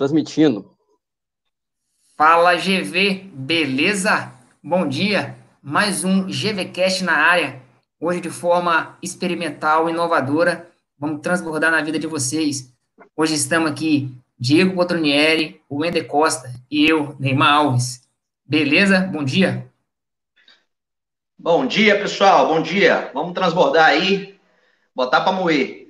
[0.00, 0.74] transmitindo.
[2.16, 4.32] Fala GV, beleza?
[4.62, 7.60] Bom dia, mais um GVCast na área,
[8.00, 12.72] hoje de forma experimental, inovadora, vamos transbordar na vida de vocês.
[13.14, 18.00] Hoje estamos aqui, Diego Potronieri, o Wender Costa e eu, Neymar Alves.
[18.42, 19.00] Beleza?
[19.00, 19.70] Bom dia.
[21.38, 23.10] Bom dia, pessoal, bom dia.
[23.12, 24.40] Vamos transbordar aí,
[24.94, 25.88] botar para moer.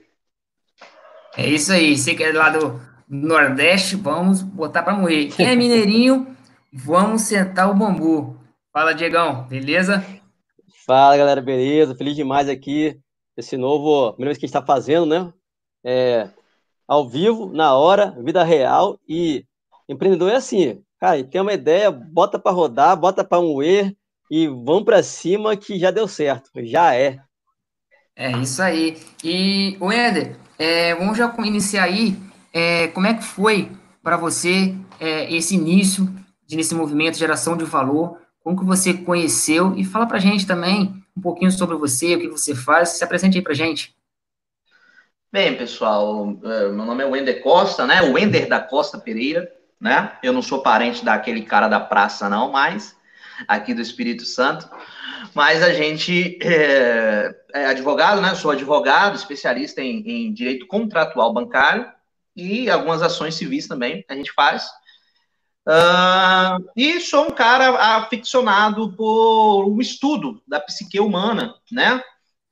[1.37, 5.33] É isso aí, você que é lá do Nordeste, vamos botar para morrer.
[5.33, 6.37] Quem é mineirinho,
[6.73, 8.39] vamos sentar o bambu.
[8.73, 10.05] Fala, Diegão, beleza?
[10.87, 11.97] Fala, galera, beleza?
[11.97, 12.97] Feliz demais aqui.
[13.37, 15.33] Esse novo, primeira vez que a gente está fazendo, né?
[15.83, 16.31] É,
[16.87, 18.97] ao vivo, na hora, vida real.
[19.09, 19.45] E
[19.89, 23.93] empreendedor é assim, cara, tem uma ideia, bota para rodar, bota para moer
[24.31, 27.19] e vamos para cima que já deu certo, já é.
[28.15, 28.97] É isso aí.
[29.25, 33.71] E, Wender, é, vamos já iniciar aí é, como é que foi
[34.03, 36.13] para você é, esse início
[36.47, 38.19] de, nesse movimento geração de valor?
[38.43, 39.75] Como que você conheceu?
[39.77, 42.91] E fala para a gente também um pouquinho sobre você, o que você faz.
[42.91, 43.95] Se apresente aí para gente.
[45.33, 48.03] Bem, pessoal, é, meu nome é Wender Costa, né?
[48.03, 50.13] O Wender da Costa Pereira, né?
[50.23, 52.97] Eu não sou parente daquele cara da praça, não, mas
[53.47, 54.69] aqui do Espírito Santo.
[55.33, 58.35] Mas a gente é, é advogado, né?
[58.35, 61.87] Sou advogado, especialista em, em direito contratual bancário
[62.35, 64.69] e algumas ações civis também a gente faz.
[65.69, 72.03] Uh, e sou um cara aficionado por um estudo da psique humana, né?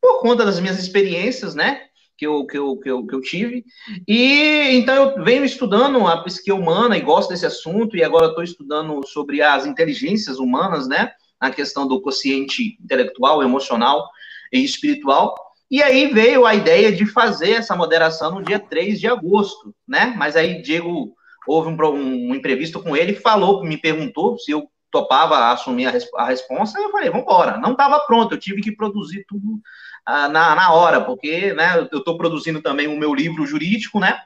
[0.00, 1.86] Por conta das minhas experiências, né?
[2.16, 3.64] Que eu, que, eu, que, eu, que eu tive.
[4.06, 8.44] E então eu venho estudando a psique humana e gosto desse assunto, e agora estou
[8.44, 11.10] estudando sobre as inteligências humanas, né?
[11.40, 14.08] A questão do consciente intelectual, emocional
[14.52, 15.34] e espiritual.
[15.70, 20.15] E aí veio a ideia de fazer essa moderação no dia 3 de agosto, né?
[20.16, 21.15] Mas aí Diego
[21.47, 26.25] houve um, um imprevisto com ele, falou, me perguntou se eu topava assumir a, a
[26.26, 27.59] responsa, e eu falei, vamos embora.
[27.59, 29.60] Não estava pronto, eu tive que produzir tudo
[30.04, 34.19] ah, na, na hora, porque né, eu estou produzindo também o meu livro jurídico, né?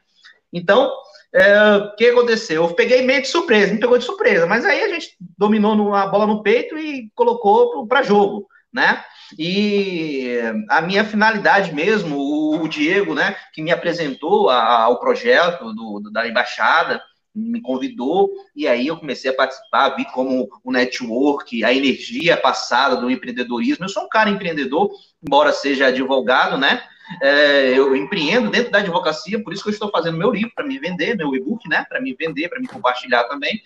[0.53, 0.93] Então,
[1.35, 2.65] é, o que aconteceu?
[2.65, 5.95] Eu peguei meio de surpresa, me pegou de surpresa, mas aí a gente dominou no,
[5.95, 9.03] a bola no peito e colocou para jogo, né?
[9.39, 10.39] E
[10.69, 12.17] a minha finalidade mesmo,
[12.61, 17.03] o, Diego, né, que me apresentou ao projeto do, da embaixada,
[17.35, 22.97] me convidou e aí eu comecei a participar, vi como o network, a energia passada
[22.97, 23.85] do empreendedorismo.
[23.85, 24.91] Eu sou um cara empreendedor,
[25.27, 26.83] embora seja advogado, né?
[27.21, 30.67] É, eu empreendo dentro da advocacia, por isso que eu estou fazendo meu livro para
[30.67, 31.85] me vender, meu e-book, né?
[31.89, 33.61] Para me vender, para me compartilhar também.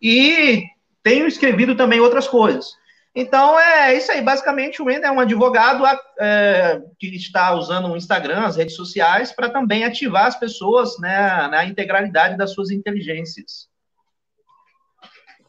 [0.00, 0.64] E
[1.02, 2.79] tenho escrevido também outras coisas.
[3.14, 4.22] Então, é isso aí.
[4.22, 5.84] Basicamente, o Wender é um advogado
[6.18, 11.48] é, que está usando o Instagram, as redes sociais, para também ativar as pessoas né,
[11.48, 13.68] na integralidade das suas inteligências.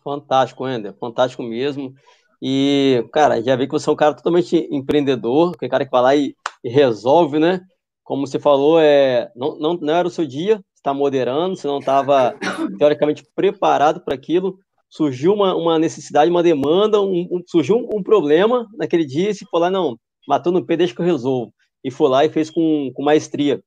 [0.04, 0.94] Fantástico, Wender.
[1.00, 1.94] Fantástico mesmo.
[2.42, 5.92] E, cara, já vi que você é um cara totalmente empreendedor, que é cara que
[5.92, 7.62] vai lá e, e resolve, né?
[8.04, 11.78] Como você falou, é, não, não, não era o seu dia, está moderando, você não
[11.78, 12.36] estava
[12.80, 14.58] teoricamente preparado para aquilo,
[14.92, 19.34] surgiu uma, uma necessidade, uma demanda, um, um, surgiu um, um, problema naquele dia e
[19.34, 19.98] se for lá, não,
[20.28, 21.54] matou no pé, deixa que eu resolvo.
[21.84, 23.64] E foi lá e fez com, com maestria.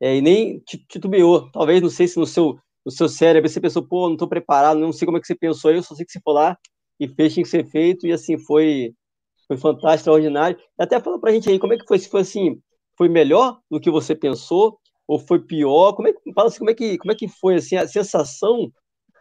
[0.00, 1.50] É, e nem titubeou.
[1.52, 4.80] Talvez, não sei se no seu, no seu cérebro você pensou, pô, não estou preparado,
[4.80, 6.58] não sei como é que você pensou, eu só sei que você foi lá
[6.98, 8.94] e fez, tinha que ser feito, e assim, foi,
[9.46, 10.58] foi fantástico, extraordinário.
[10.78, 12.58] Até fala pra gente aí, como é que foi, se foi assim,
[12.96, 15.92] foi melhor do que você pensou, ou foi pior?
[15.92, 18.72] Como é fala assim, como é que, como é que foi, assim, a sensação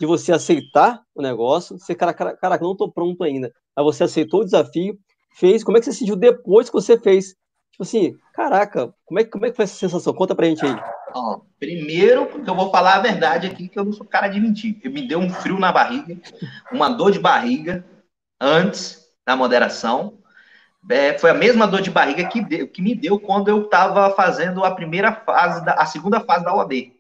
[0.04, 3.54] de você aceitar o negócio, você, cara, cara, cara não estou pronto ainda.
[3.74, 5.00] Aí você aceitou o desafio,
[5.38, 7.30] fez, como é que você se sentiu depois que você fez?
[7.72, 10.14] Tipo assim, caraca, como é, como é que foi essa sensação?
[10.14, 10.76] Conta pra gente aí.
[11.16, 14.42] Ó, primeiro, porque eu vou falar a verdade aqui, que eu não sou cara de
[14.42, 14.78] mentir.
[14.84, 16.18] Me deu um frio na barriga,
[16.70, 17.86] uma dor de barriga
[18.42, 20.20] antes da moderação.
[20.92, 24.66] É, foi a mesma dor de barriga que, que me deu quando eu estava fazendo
[24.66, 26.92] a primeira fase, da, a segunda fase da OAB.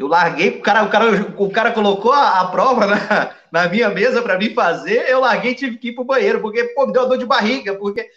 [0.00, 3.90] Eu larguei, o cara, o cara, o cara colocou a, a prova na, na minha
[3.90, 6.92] mesa para mim fazer, eu larguei e tive que ir pro banheiro, porque, pô, me
[6.94, 8.08] deu dor de barriga, porque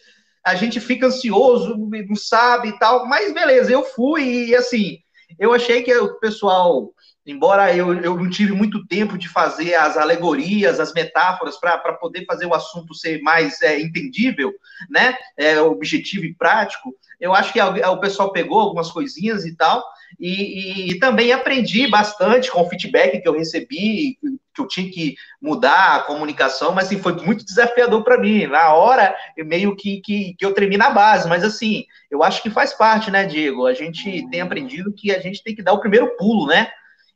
[0.45, 4.99] a gente fica ansioso, não sabe e tal, mas beleza, eu fui e, assim,
[5.37, 6.89] eu achei que o pessoal,
[7.25, 12.23] embora eu, eu não tive muito tempo de fazer as alegorias, as metáforas, para poder
[12.25, 14.53] fazer o assunto ser mais é, entendível,
[14.89, 19.81] né, é, objetivo e prático, eu acho que o pessoal pegou algumas coisinhas e tal,
[20.19, 24.17] e, e, e, também aprendi bastante com o feedback que eu recebi,
[24.53, 28.45] que eu tinha que mudar a comunicação, mas assim, foi muito desafiador para mim.
[28.45, 32.49] Na hora, meio que, que, que eu tremi na base, mas assim, eu acho que
[32.49, 33.65] faz parte, né, Diego?
[33.65, 36.69] A gente tem aprendido que a gente tem que dar o primeiro pulo, né?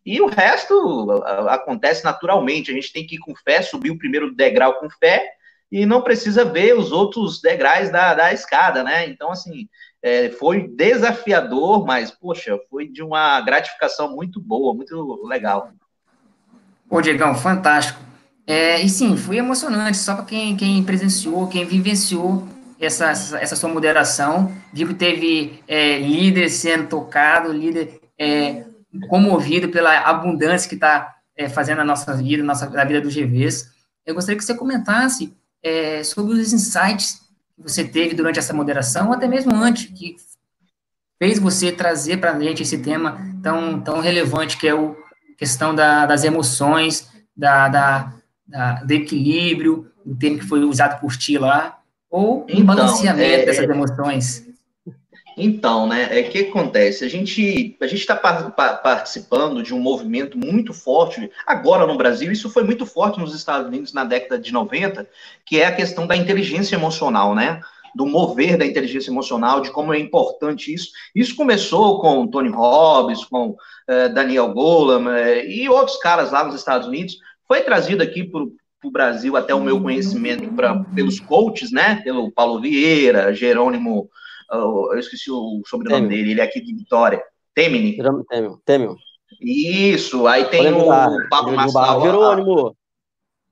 [0.05, 2.71] E o resto acontece naturalmente.
[2.71, 5.33] A gente tem que ir com fé, subir o primeiro degrau com fé
[5.71, 9.07] e não precisa ver os outros degraus da, da escada, né?
[9.07, 9.67] Então, assim,
[10.01, 15.71] é, foi desafiador, mas, poxa, foi de uma gratificação muito boa, muito legal.
[16.89, 17.99] Ô, Diegão, fantástico.
[18.45, 22.47] É, e sim, foi emocionante, só para quem, quem presenciou, quem vivenciou
[22.79, 28.63] essa, essa sua moderação, viu que teve é, líder sendo tocado, líder é,
[29.09, 33.69] comovido pela abundância que está é, fazendo a nossa vida, nossa, a vida dos GVs.
[34.05, 37.26] Eu gostaria que você comentasse é, sobre os insights
[37.57, 40.15] que você teve durante essa moderação, ou até mesmo antes, que
[41.19, 44.95] fez você trazer para a gente esse tema tão, tão relevante que é a
[45.37, 48.13] questão da, das emoções, da, da,
[48.47, 53.45] da, do equilíbrio, o termo que foi usado por ti lá, ou então, balanceamento é,
[53.45, 54.46] dessas emoções.
[55.39, 60.73] Então, né, é que acontece, a gente a gente está participando de um movimento muito
[60.73, 65.07] forte agora no Brasil, isso foi muito forte nos Estados Unidos na década de 90,
[65.45, 67.61] que é a questão da inteligência emocional, né?
[67.95, 70.89] Do mover da inteligência emocional, de como é importante isso.
[71.13, 76.55] Isso começou com Tony Robbins, com uh, Daniel Goleman uh, e outros caras lá nos
[76.55, 77.15] Estados Unidos.
[77.47, 82.01] Foi trazido aqui para o Brasil, até o meu conhecimento, pra, pelos coaches, né?
[82.03, 84.09] Pelo Paulo Vieira, Jerônimo
[84.51, 87.21] eu esqueci o sobrenome dele, ele é aqui de Vitória.
[87.53, 87.97] Temini.
[88.29, 88.61] Temil.
[88.63, 88.95] Temil.
[89.41, 90.87] Isso, aí tem o
[91.29, 92.01] Pablo Massal.
[92.01, 92.75] Jerônimo.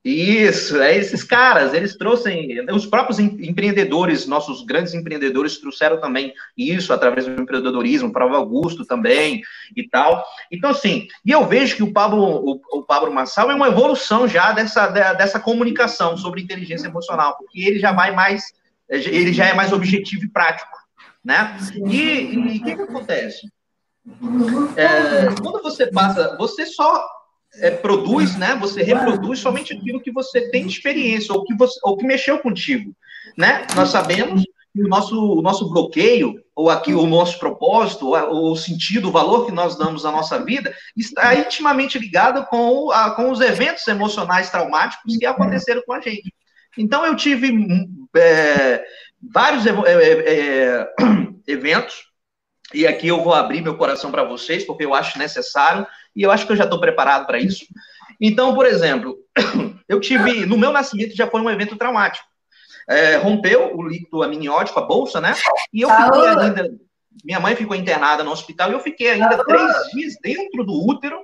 [0.04, 6.92] Isso, é esses caras, eles trouxeram, os próprios empreendedores, nossos grandes empreendedores trouxeram também isso
[6.92, 9.42] através do empreendedorismo, Prova Augusto também
[9.74, 10.24] e tal.
[10.48, 14.28] Então, assim, e eu vejo que o Pablo, o, o Pablo Massal é uma evolução
[14.28, 18.44] já dessa, dessa comunicação sobre inteligência emocional, porque ele já vai mais,
[18.88, 20.85] ele já é mais objetivo e prático
[21.26, 21.58] né?
[21.74, 23.48] E o que, que acontece?
[24.76, 27.04] É, quando você passa, você só
[27.56, 28.54] é, produz, né?
[28.60, 32.94] Você reproduz somente aquilo que você tem experiência ou que você, ou que mexeu contigo,
[33.36, 33.66] né?
[33.74, 39.08] Nós sabemos que o nosso, o nosso bloqueio ou aqui o nosso propósito, o sentido,
[39.08, 43.40] o valor que nós damos à nossa vida está intimamente ligado com, a, com os
[43.40, 46.32] eventos emocionais traumáticos que aconteceram com a gente.
[46.78, 47.52] Então eu tive
[48.16, 48.84] é,
[49.32, 50.94] vários é, é,
[51.46, 52.04] eventos,
[52.74, 56.30] e aqui eu vou abrir meu coração para vocês, porque eu acho necessário, e eu
[56.30, 57.64] acho que eu já estou preparado para isso.
[58.20, 59.16] Então, por exemplo,
[59.88, 62.26] eu tive, no meu nascimento já foi um evento traumático.
[62.88, 65.34] É, rompeu o líquido amniótico, a bolsa, né?
[65.72, 66.70] E eu fiquei ainda,
[67.24, 71.18] minha mãe ficou internada no hospital, e eu fiquei ainda três dias dentro do útero,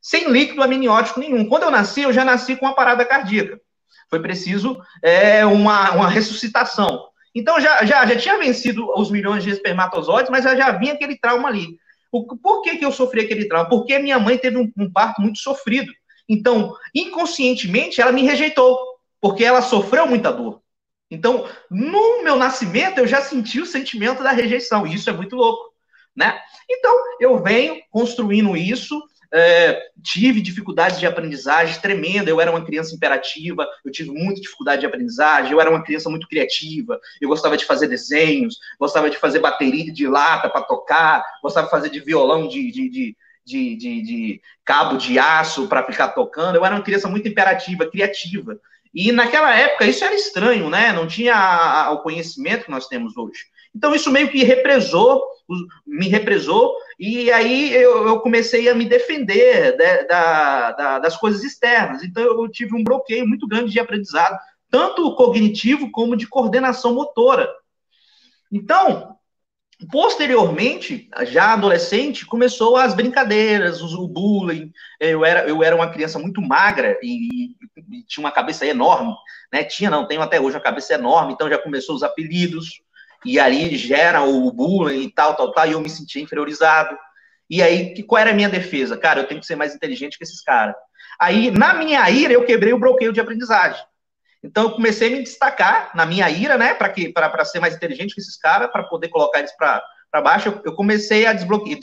[0.00, 1.48] sem líquido amniótico nenhum.
[1.48, 3.60] Quando eu nasci, eu já nasci com uma parada cardíaca.
[4.08, 7.07] Foi preciso é, uma, uma ressuscitação.
[7.34, 11.18] Então já, já, já tinha vencido os milhões de espermatozoides, mas já, já vinha aquele
[11.18, 11.78] trauma ali.
[12.10, 13.68] O, por que, que eu sofri aquele trauma?
[13.68, 15.92] Porque minha mãe teve um, um parto muito sofrido.
[16.28, 18.78] Então, inconscientemente, ela me rejeitou,
[19.20, 20.60] porque ela sofreu muita dor.
[21.10, 25.36] Então, no meu nascimento, eu já senti o sentimento da rejeição, e isso é muito
[25.36, 25.72] louco,
[26.14, 26.38] né?
[26.68, 29.02] Então, eu venho construindo isso,
[29.32, 32.30] é, tive dificuldades de aprendizagem tremenda.
[32.30, 35.52] Eu era uma criança imperativa, eu tive muita dificuldade de aprendizagem.
[35.52, 36.98] Eu era uma criança muito criativa.
[37.20, 41.70] Eu gostava de fazer desenhos, gostava de fazer bateria de lata para tocar, gostava de
[41.70, 43.16] fazer de violão de, de, de
[43.48, 46.56] de, de, de, cabo de aço para ficar tocando.
[46.56, 48.60] Eu era uma criança muito imperativa, criativa.
[48.94, 50.92] E naquela época isso era estranho, né?
[50.92, 53.46] Não tinha o conhecimento que nós temos hoje.
[53.74, 55.22] Então isso meio que represou,
[55.86, 61.44] me represou, e aí eu, eu comecei a me defender de, da, da, das coisas
[61.44, 62.02] externas.
[62.02, 64.38] Então eu tive um bloqueio muito grande de aprendizado,
[64.70, 67.48] tanto cognitivo como de coordenação motora.
[68.50, 69.16] Então,
[69.90, 74.72] posteriormente, já adolescente, começou as brincadeiras, o bullying.
[74.98, 77.54] Eu era, eu era uma criança muito magra e,
[77.92, 79.14] e tinha uma cabeça enorme,
[79.52, 79.62] né?
[79.62, 82.82] Tinha, não, tenho até hoje uma cabeça enorme, então já começou os apelidos
[83.24, 86.96] e aí gera o bullying e tal, tal, tal, e eu me sentia inferiorizado.
[87.50, 88.96] E aí, que, qual era a minha defesa?
[88.96, 90.74] Cara, eu tenho que ser mais inteligente que esses caras.
[91.18, 93.82] Aí, na minha ira, eu quebrei o bloqueio de aprendizagem.
[94.42, 98.20] Então, eu comecei a me destacar na minha ira, né, para ser mais inteligente que
[98.20, 99.82] esses caras, para poder colocar eles para
[100.22, 100.48] baixo.
[100.48, 101.78] Eu, eu, comecei a desbloquear,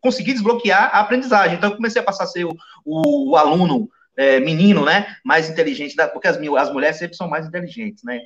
[0.00, 1.56] conseguir desbloquear a aprendizagem.
[1.56, 5.48] Então, eu comecei a passar a ser o, o, o aluno é, menino, né, mais
[5.48, 8.20] inteligente, da, porque as, as mulheres sempre são mais inteligentes, né.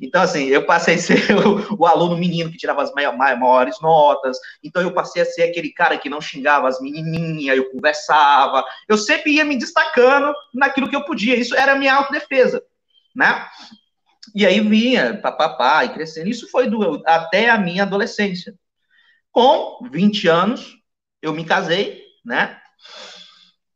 [0.00, 4.38] Então, assim, eu passei a ser o, o aluno menino que tirava as maiores notas,
[4.62, 8.96] então eu passei a ser aquele cara que não xingava as menininhas, eu conversava, eu
[8.96, 12.62] sempre ia me destacando naquilo que eu podia, isso era a minha autodefesa,
[13.14, 13.46] né?
[14.34, 18.54] E aí vinha, papapá, e crescendo, isso foi do, até a minha adolescência.
[19.30, 20.76] Com 20 anos,
[21.22, 22.58] eu me casei, né?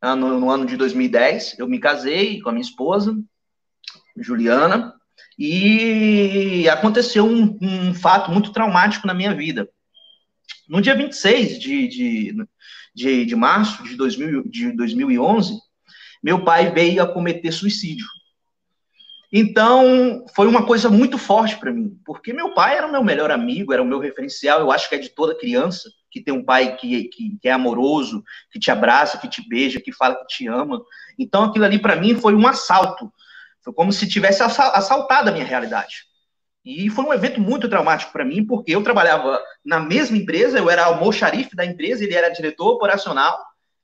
[0.02, 1.58] No, no ano de 2010.
[1.58, 3.16] Eu me casei com a minha esposa,
[4.16, 4.94] Juliana,
[5.38, 9.68] e aconteceu um, um, fato muito traumático na minha vida.
[10.68, 12.46] No dia 26 de, de,
[12.94, 15.58] de, de março de, 2000, de 2011,
[16.22, 18.06] meu pai veio a cometer suicídio.
[19.32, 23.30] Então, foi uma coisa muito forte para mim, porque meu pai era o meu melhor
[23.30, 26.44] amigo, era o meu referencial, eu acho que é de toda criança, que tem um
[26.44, 30.26] pai que, que, que é amoroso, que te abraça, que te beija, que fala que
[30.26, 30.82] te ama.
[31.16, 33.12] Então, aquilo ali para mim foi um assalto,
[33.62, 36.10] foi como se tivesse assaltado a minha realidade.
[36.64, 40.68] E foi um evento muito traumático para mim, porque eu trabalhava na mesma empresa, eu
[40.68, 43.38] era almoxarife da empresa, ele era diretor operacional,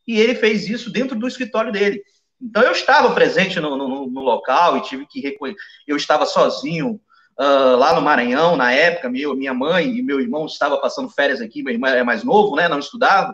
[0.07, 2.03] e ele fez isso dentro do escritório dele.
[2.41, 5.55] Então eu estava presente no, no, no local e tive que recolher.
[5.87, 7.01] Eu estava sozinho
[7.39, 9.09] uh, lá no Maranhão na época.
[9.09, 11.63] Meu, minha mãe e meu irmão estavam passando férias aqui.
[11.63, 12.69] Meu irmão é mais novo, né?
[12.69, 13.33] Não estudava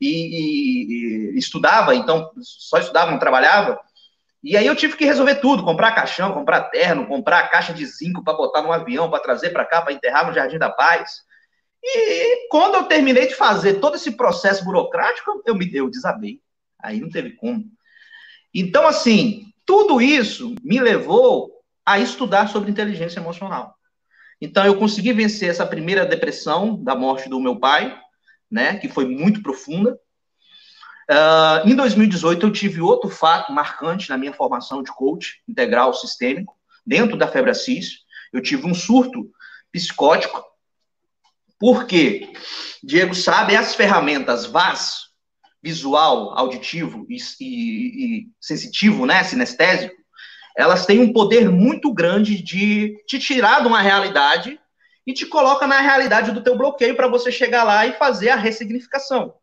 [0.00, 3.78] e, e, e estudava, então só estudava, não trabalhava.
[4.42, 8.24] E aí eu tive que resolver tudo, comprar caixão, comprar terno, comprar caixa de zinco
[8.24, 11.22] para botar no avião, para trazer para cá, para enterrar no Jardim da Paz.
[11.82, 16.40] E quando eu terminei de fazer todo esse processo burocrático, eu me deu, desabei.
[16.82, 17.64] Aí não teve como.
[18.54, 23.76] Então, assim, tudo isso me levou a estudar sobre inteligência emocional.
[24.40, 27.96] Então, eu consegui vencer essa primeira depressão da morte do meu pai,
[28.50, 29.96] né, que foi muito profunda.
[31.08, 36.56] Uh, em 2018, eu tive outro fato marcante na minha formação de coach integral sistêmico,
[36.84, 38.00] dentro da Febracis.
[38.32, 39.30] Eu tive um surto
[39.70, 40.44] psicótico,
[41.60, 42.32] porque,
[42.82, 45.09] Diego sabe, as ferramentas VAS,
[45.62, 49.94] visual, auditivo e, e, e sensitivo, né, sinestésico,
[50.56, 54.58] elas têm um poder muito grande de te tirar de uma realidade
[55.06, 58.36] e te coloca na realidade do teu bloqueio para você chegar lá e fazer a
[58.36, 59.34] ressignificação.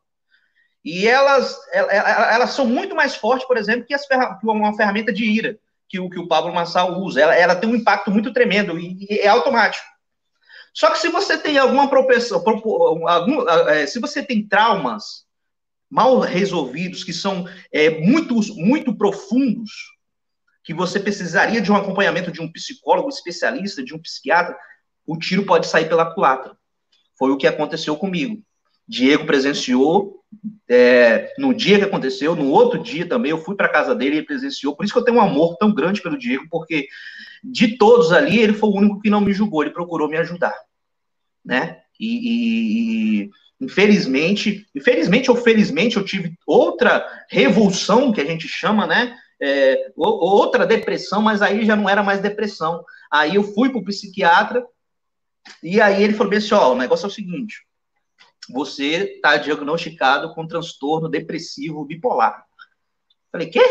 [0.84, 5.12] E elas, elas são muito mais fortes, por exemplo, que, as ferra que uma ferramenta
[5.12, 5.60] de ira
[5.90, 7.22] que o, que o Pablo Massal usa.
[7.22, 9.86] Ela, ela tem um impacto muito tremendo e, e é automático.
[10.74, 12.44] Só que se você tem alguma propensão,
[13.08, 15.26] algum, é, se você tem traumas
[15.90, 19.72] mal resolvidos, que são é, muito, muito profundos,
[20.64, 24.58] que você precisaria de um acompanhamento de um psicólogo especialista, de um psiquiatra,
[25.06, 26.58] o tiro pode sair pela culatra.
[27.18, 28.44] Foi o que aconteceu comigo.
[28.86, 30.22] Diego presenciou
[30.70, 34.18] é, no dia que aconteceu, no outro dia também, eu fui para casa dele e
[34.20, 34.76] ele presenciou.
[34.76, 36.88] Por isso que eu tenho um amor tão grande pelo Diego, porque
[37.44, 40.54] de todos ali, ele foi o único que não me julgou, ele procurou me ajudar.
[41.46, 41.82] Né?
[42.00, 49.18] e, e Infelizmente, infelizmente ou felizmente, eu tive outra revolução, que a gente chama, né?
[49.40, 52.84] É, outra depressão, mas aí já não era mais depressão.
[53.12, 54.66] Aí eu fui para o psiquiatra,
[55.64, 57.66] e aí ele falou assim: ó, o negócio é o seguinte,
[58.50, 62.46] você está diagnosticado com transtorno depressivo bipolar.
[63.32, 63.62] Falei, quê?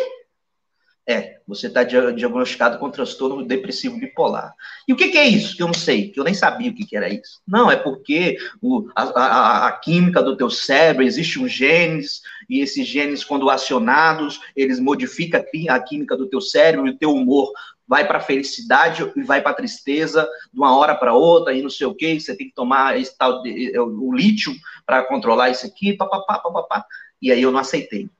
[1.08, 4.52] É, você está diagnosticado com transtorno depressivo bipolar.
[4.88, 5.56] E o que, que, é isso?
[5.56, 7.40] Que eu não sei, que eu nem sabia o que, que era isso.
[7.46, 12.60] Não, é porque o, a, a, a, química do teu cérebro, existe um genes, e
[12.60, 17.52] esses genes, quando acionados, eles modificam a química do teu cérebro, e o teu humor
[17.86, 21.86] vai para felicidade e vai para tristeza de uma hora para outra, e não sei
[21.86, 24.52] o que, você tem que tomar esse tal de, é, o lítio
[24.84, 26.84] para controlar isso aqui, papapá, papapá.
[27.22, 28.10] E aí eu não aceitei.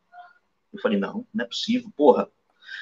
[0.72, 2.28] Eu falei, não, não é possível, porra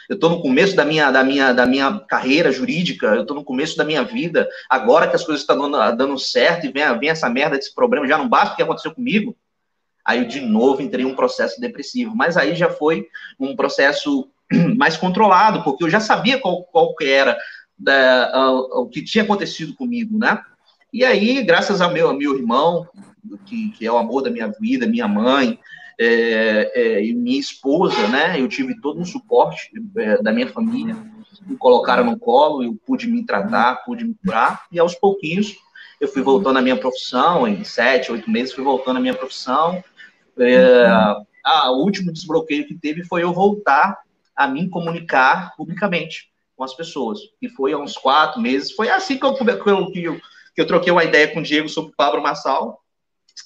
[0.08, 3.44] eu estou no começo da minha, da, minha, da minha carreira jurídica, eu estou no
[3.44, 7.10] começo da minha vida, agora que as coisas estão dando, dando certo e vem, vem
[7.10, 9.36] essa merda desse problema, já não basta o que aconteceu comigo,
[10.04, 13.08] aí eu de novo entrei em um processo depressivo, mas aí já foi
[13.38, 14.28] um processo
[14.76, 17.38] mais controlado, porque eu já sabia qual, qual que era
[17.78, 20.40] da, uh, o que tinha acontecido comigo, né?
[20.92, 22.86] E aí, graças ao meu, meu irmão,
[23.44, 25.58] que, que é o amor da minha vida, minha mãe,
[25.98, 28.40] é, é, e minha esposa, né?
[28.40, 30.96] Eu tive todo um suporte é, da minha família,
[31.46, 35.56] me colocaram no colo, eu pude me tratar, pude me curar, e aos pouquinhos
[36.00, 39.82] eu fui voltando à minha profissão, em sete, oito meses fui voltando à minha profissão.
[40.38, 40.86] É,
[41.44, 43.98] a, o último desbloqueio que teve foi eu voltar
[44.34, 49.18] a me comunicar publicamente com as pessoas, e foi há uns quatro meses, foi assim
[49.18, 50.20] que eu, que eu, que eu,
[50.54, 52.80] que eu troquei uma ideia com o Diego sobre o Pablo Massal,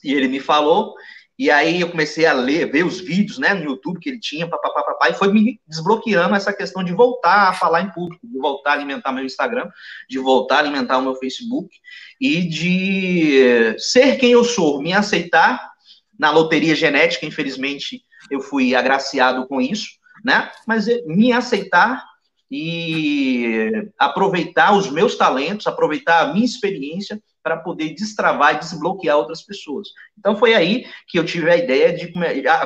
[0.05, 0.95] e ele me falou,
[1.39, 4.49] e aí eu comecei a ler, ver os vídeos, né, no YouTube que ele tinha,
[4.49, 8.39] papapá, papá, e foi me desbloqueando essa questão de voltar a falar em público, de
[8.39, 9.69] voltar a alimentar meu Instagram,
[10.09, 11.69] de voltar a alimentar o meu Facebook
[12.21, 15.71] e de ser quem eu sou, me aceitar
[16.19, 19.87] na loteria genética, infelizmente eu fui agraciado com isso,
[20.25, 20.51] né?
[20.67, 22.05] Mas me aceitar
[22.51, 29.41] e aproveitar os meus talentos, aproveitar a minha experiência para poder destravar e desbloquear outras
[29.41, 29.89] pessoas.
[30.19, 32.13] Então foi aí que eu tive a ideia de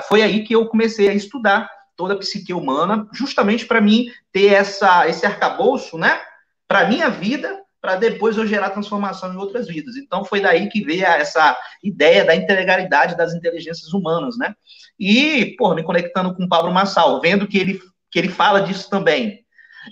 [0.08, 4.46] foi aí que eu comecei a estudar toda a psique humana, justamente para mim ter
[4.46, 6.20] essa, esse arcabouço, né?
[6.66, 9.96] Para minha vida, para depois eu gerar transformação em outras vidas.
[9.96, 14.52] Então foi daí que veio essa ideia da integralidade das inteligências humanas, né?
[14.98, 18.90] E, pô, me conectando com o Pablo Massal, vendo que ele, que ele fala disso
[18.90, 19.44] também,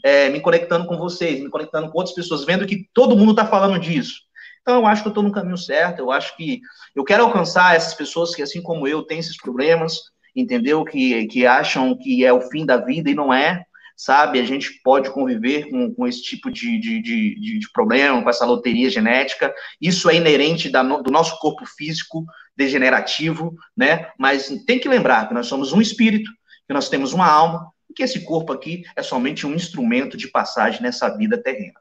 [0.02, 3.46] é, me conectando com vocês, me conectando com outras pessoas, vendo que todo mundo está
[3.46, 4.29] falando disso.
[4.70, 6.60] Então, eu acho que eu estou no caminho certo, eu acho que
[6.94, 9.98] eu quero alcançar essas pessoas que, assim como eu, têm esses problemas,
[10.34, 10.84] entendeu?
[10.84, 13.64] Que, que acham que é o fim da vida e não é,
[13.96, 14.38] sabe?
[14.38, 18.46] A gente pode conviver com, com esse tipo de, de, de, de, problema, com essa
[18.46, 19.52] loteria genética.
[19.80, 22.24] Isso é inerente da, do nosso corpo físico
[22.56, 24.06] degenerativo, né?
[24.16, 26.30] Mas tem que lembrar que nós somos um espírito,
[26.68, 30.28] que nós temos uma alma, e que esse corpo aqui é somente um instrumento de
[30.28, 31.80] passagem nessa vida terrena.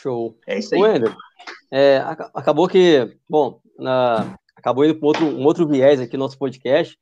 [0.00, 0.38] Show.
[0.46, 0.80] É isso aí.
[1.70, 1.98] É,
[2.34, 6.96] acabou que, bom, na, acabou indo para outro, um outro viés aqui no nosso podcast,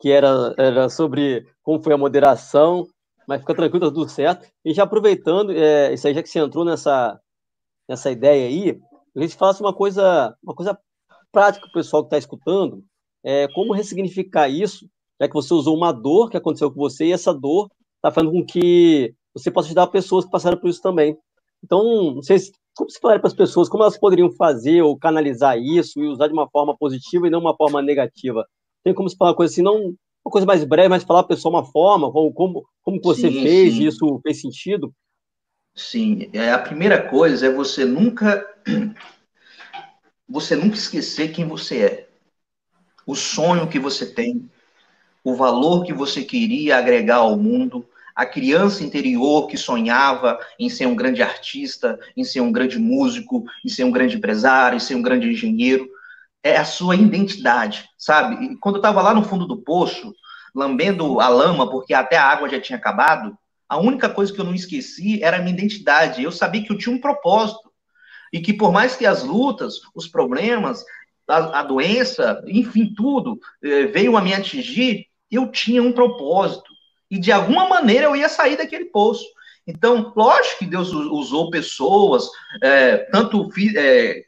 [0.00, 2.86] que era, era sobre como foi a moderação
[3.26, 4.46] mas fica tranquilo, tá tudo certo.
[4.64, 7.20] E já aproveitando, é, isso aí, já que você entrou nessa,
[7.88, 8.80] nessa ideia aí,
[9.16, 10.78] a gente falasse uma coisa, uma coisa
[11.30, 12.84] prática para o pessoal que está escutando,
[13.24, 14.88] é, como ressignificar isso,
[15.20, 18.32] já que você usou uma dor que aconteceu com você, e essa dor está fazendo
[18.32, 21.16] com que você possa ajudar pessoas que passaram por isso também.
[21.62, 24.98] Então, não sei se, como se falar para as pessoas, como elas poderiam fazer ou
[24.98, 28.46] canalizar isso e usar de uma forma positiva e não uma forma negativa.
[28.82, 31.34] Tem como se falar uma coisa assim, não uma coisa mais breve, mas falar para
[31.34, 33.86] a pessoa uma forma, como, como, como você sim, fez, sim.
[33.86, 34.94] isso fez sentido?
[35.74, 38.46] Sim, é, a primeira coisa é você nunca
[40.28, 42.08] você nunca esquecer quem você é.
[43.06, 44.48] O sonho que você tem,
[45.24, 50.86] o valor que você queria agregar ao mundo, a criança interior que sonhava em ser
[50.86, 54.94] um grande artista, em ser um grande músico, em ser um grande empresário, em ser
[54.94, 55.88] um grande engenheiro
[56.42, 58.44] é a sua identidade, sabe?
[58.44, 60.14] E quando eu estava lá no fundo do poço,
[60.54, 63.36] lambendo a lama, porque até a água já tinha acabado,
[63.68, 66.22] a única coisa que eu não esqueci era a minha identidade.
[66.22, 67.72] Eu sabia que eu tinha um propósito.
[68.32, 70.84] E que por mais que as lutas, os problemas,
[71.28, 76.71] a, a doença, enfim, tudo, eh, veio a me atingir, eu tinha um propósito.
[77.12, 79.26] E de alguma maneira eu ia sair daquele poço.
[79.66, 82.26] Então, lógico que Deus usou pessoas,
[82.62, 84.24] é, tanto é,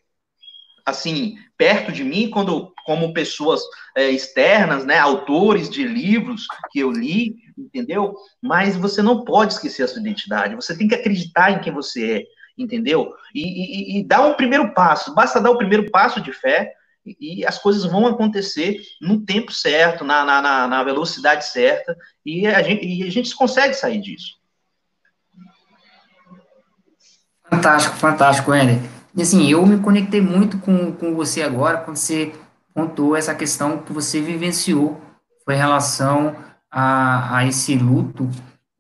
[0.84, 3.62] assim, perto de mim, quando, como pessoas
[3.96, 8.14] é, externas, né, autores de livros que eu li, entendeu?
[8.42, 12.18] Mas você não pode esquecer a sua identidade, você tem que acreditar em quem você
[12.18, 12.22] é,
[12.58, 13.14] entendeu?
[13.34, 16.74] E, e, e dar um primeiro passo, basta dar o primeiro passo de fé,
[17.06, 22.62] e as coisas vão acontecer no tempo certo, na, na, na velocidade certa, e a,
[22.62, 24.38] gente, e a gente consegue sair disso.
[27.48, 28.80] Fantástico, fantástico, Ender.
[29.14, 32.32] E assim, eu me conectei muito com, com você agora, quando você
[32.72, 35.00] contou essa questão que você vivenciou,
[35.44, 36.34] foi em relação
[36.70, 38.28] a, a esse luto,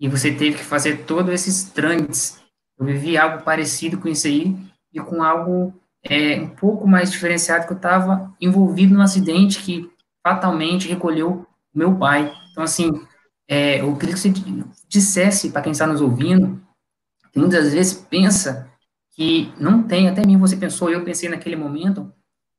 [0.00, 2.40] e você teve que fazer todos esses trâmites.
[2.78, 4.56] Eu vivi algo parecido com isso aí,
[4.92, 9.90] e com algo é, um pouco mais diferenciado, que eu estava envolvido num acidente que
[10.22, 12.32] fatalmente recolheu meu pai.
[12.50, 12.92] Então, assim,
[13.48, 14.32] é, eu queria que você
[14.88, 16.60] dissesse para quem está nos ouvindo,
[17.32, 18.70] que muitas vezes pensa
[19.14, 22.12] que não tem, até mim você pensou, eu pensei naquele momento,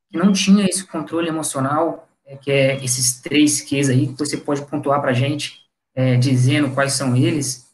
[0.09, 4.37] que não tinha esse controle emocional, é, que é esses três Qs aí, que você
[4.37, 5.61] pode pontuar para a gente,
[5.93, 7.65] é, dizendo quais são eles,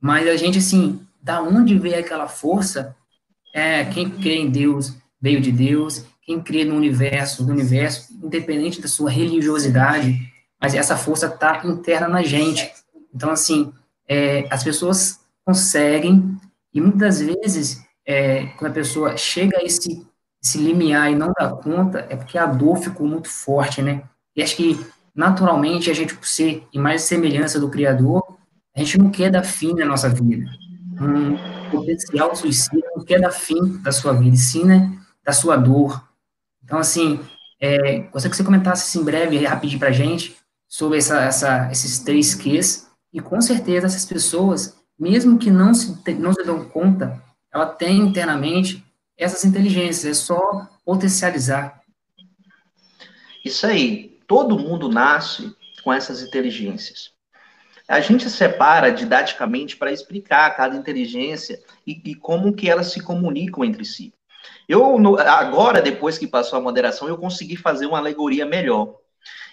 [0.00, 2.96] mas a gente, assim, da onde veio aquela força,
[3.54, 8.80] é, quem crê em Deus veio de Deus, quem crê no universo, do universo, independente
[8.80, 10.18] da sua religiosidade,
[10.60, 12.72] mas essa força está interna na gente.
[13.14, 13.72] Então, assim,
[14.08, 16.36] é, as pessoas conseguem,
[16.74, 20.04] e muitas vezes é, quando a pessoa chega a esse,
[20.42, 24.02] esse limiar e não dá conta, é porque a dor ficou muito forte, né?
[24.34, 24.78] E acho que,
[25.14, 28.22] naturalmente, a gente, por ser em mais semelhança do Criador,
[28.74, 30.50] a gente não quer dar fim na nossa vida.
[31.00, 31.36] Um
[31.70, 34.98] potencial suicida não quer dar fim da sua vida, sim, né?
[35.24, 36.08] Da sua dor.
[36.64, 37.20] Então, assim,
[37.60, 40.36] é, gostaria que você comentasse assim, em breve, rapidinho pra gente,
[40.68, 45.96] sobre essa, essa, esses três Qs, e com certeza essas pessoas, mesmo que não se,
[46.14, 48.82] não se dão conta ela tem internamente
[49.16, 50.40] essas inteligências, é só
[50.84, 51.82] potencializar.
[53.44, 55.54] Isso aí, todo mundo nasce
[55.84, 57.12] com essas inteligências.
[57.86, 63.64] A gente separa didaticamente para explicar cada inteligência e, e, como que elas se comunicam
[63.64, 64.14] entre si.
[64.72, 68.96] Eu agora, depois que passou a moderação, eu consegui fazer uma alegoria melhor.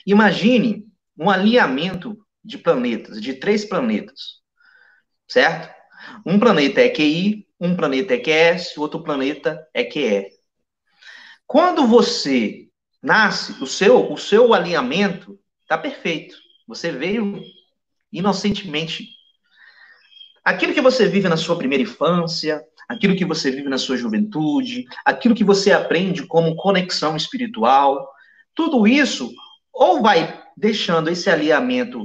[0.05, 0.85] Imagine
[1.17, 4.39] um alinhamento de planetas, de três planetas,
[5.27, 5.69] certo?
[6.25, 10.29] Um planeta é QI, um planeta é QS, outro planeta é QE.
[11.45, 12.69] Quando você
[13.03, 16.37] nasce, o seu, o seu alinhamento está perfeito.
[16.65, 17.43] Você veio
[18.09, 19.09] inocentemente.
[20.45, 24.85] Aquilo que você vive na sua primeira infância, aquilo que você vive na sua juventude,
[25.05, 28.11] aquilo que você aprende como conexão espiritual,
[28.55, 29.31] tudo isso
[29.71, 32.03] ou vai deixando esse alinhamento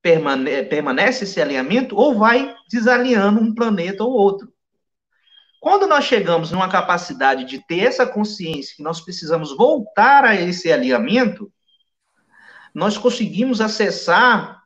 [0.00, 4.50] permane permanece esse alinhamento ou vai desalinhando um planeta ou outro.
[5.60, 10.72] Quando nós chegamos numa capacidade de ter essa consciência que nós precisamos voltar a esse
[10.72, 11.52] alinhamento,
[12.72, 14.62] nós conseguimos acessar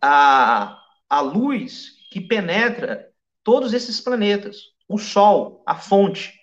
[0.00, 0.78] a,
[1.10, 3.11] a luz que penetra
[3.44, 6.42] todos esses planetas, o Sol, a fonte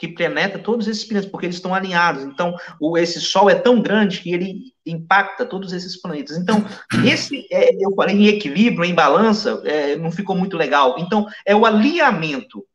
[0.00, 2.24] que penetra todos esses planetas, porque eles estão alinhados.
[2.24, 6.38] Então, o, esse Sol é tão grande que ele impacta todos esses planetas.
[6.38, 6.64] Então,
[7.04, 10.96] esse, é, eu falei em equilíbrio, em balança, é, não ficou muito legal.
[10.98, 12.66] Então, é o alinhamento.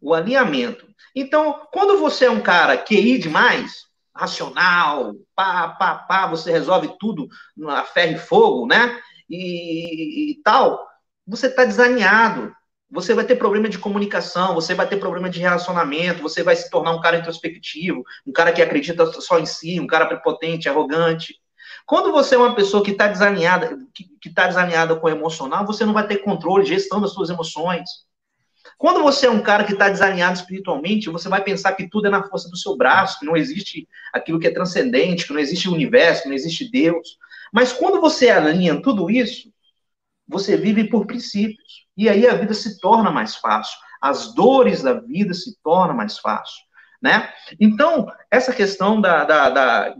[0.00, 0.84] O alinhamento.
[1.14, 7.28] Então, quando você é um cara QI demais, racional, pá, pá, pá, você resolve tudo
[7.56, 8.98] na ferro e fogo, né?
[9.30, 10.84] E, e tal,
[11.24, 12.52] você está desalinhado
[12.92, 16.70] você vai ter problema de comunicação, você vai ter problema de relacionamento, você vai se
[16.70, 21.36] tornar um cara introspectivo, um cara que acredita só em si, um cara prepotente, arrogante.
[21.86, 25.86] Quando você é uma pessoa que está desalinhada, que está desalinhada com o emocional, você
[25.86, 27.88] não vai ter controle, gestão das suas emoções.
[28.76, 32.10] Quando você é um cara que está desalinhado espiritualmente, você vai pensar que tudo é
[32.10, 35.68] na força do seu braço, que não existe aquilo que é transcendente, que não existe
[35.68, 37.16] o universo, que não existe Deus.
[37.52, 39.51] Mas quando você alinha tudo isso,
[40.32, 41.86] você vive por princípios.
[41.96, 43.78] E aí a vida se torna mais fácil.
[44.00, 46.60] As dores da vida se tornam mais fácil,
[47.00, 47.32] né?
[47.60, 49.94] Então, essa questão da, da, da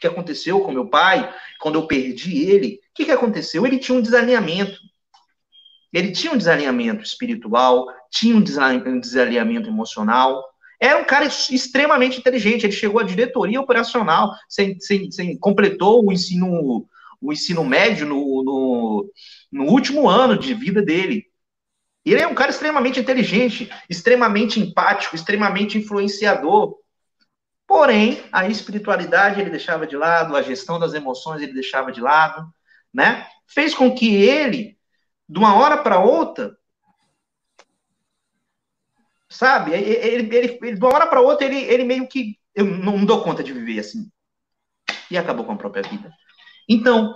[0.00, 3.64] que aconteceu com meu pai, quando eu perdi ele, o que, que aconteceu?
[3.64, 4.78] Ele tinha um desalinhamento.
[5.92, 10.42] Ele tinha um desalinhamento espiritual, tinha um desalinhamento emocional.
[10.80, 12.66] Era um cara extremamente inteligente.
[12.66, 16.86] Ele chegou à diretoria operacional, sem, sem, sem completou o ensino,
[17.24, 19.12] o ensino médio no, no,
[19.50, 21.24] no último ano de vida dele.
[22.04, 26.76] Ele é um cara extremamente inteligente, extremamente empático, extremamente influenciador.
[27.66, 32.46] Porém, a espiritualidade ele deixava de lado, a gestão das emoções ele deixava de lado,
[32.92, 33.26] né?
[33.46, 34.78] Fez com que ele,
[35.26, 36.54] de uma hora para outra,
[39.30, 39.72] sabe?
[39.72, 42.38] Ele, ele, ele, de uma hora para outra, ele, ele meio que.
[42.54, 44.10] Eu não dou conta de viver assim.
[45.10, 46.12] E acabou com a própria vida.
[46.68, 47.14] Então,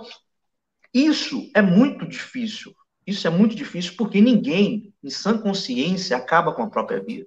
[0.93, 2.73] isso é muito difícil
[3.09, 7.25] isso é muito difícil porque ninguém, em sã consciência, acaba com a própria vida.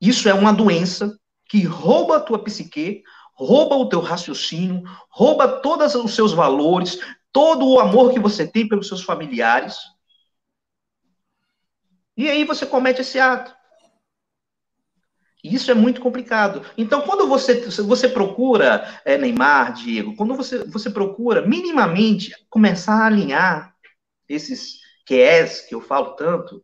[0.00, 3.02] Isso é uma doença que rouba a tua psique,
[3.34, 7.00] rouba o teu raciocínio, rouba todos os seus valores,
[7.32, 9.76] todo o amor que você tem pelos seus familiares.
[12.16, 13.57] E aí você comete esse ato.
[15.42, 16.62] Isso é muito complicado.
[16.76, 23.06] Então, quando você, você procura, é, Neymar, Diego, quando você, você procura minimamente começar a
[23.06, 23.74] alinhar
[24.28, 26.62] esses QS que eu falo tanto,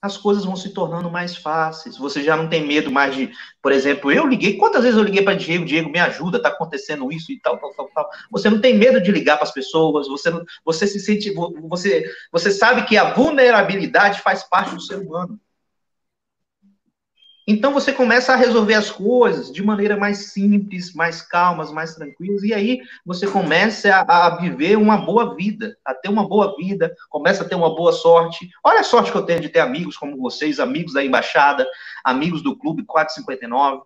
[0.00, 1.98] as coisas vão se tornando mais fáceis.
[1.98, 5.22] Você já não tem medo mais de, por exemplo, eu liguei, quantas vezes eu liguei
[5.22, 8.10] para Diego, Diego, me ajuda, tá acontecendo isso e tal, tal, tal, tal.
[8.30, 10.30] Você não tem medo de ligar para as pessoas, você
[10.64, 11.34] você se sente,
[11.68, 15.40] você, você sabe que a vulnerabilidade faz parte do ser humano.
[17.46, 22.42] Então você começa a resolver as coisas de maneira mais simples, mais calmas, mais tranquilas,
[22.42, 26.92] e aí você começa a, a, viver uma boa vida, a ter uma boa vida,
[27.08, 28.50] começa a ter uma boa sorte.
[28.64, 31.64] Olha a sorte que eu tenho de ter amigos como vocês, amigos da embaixada,
[32.04, 33.82] amigos do Clube 459.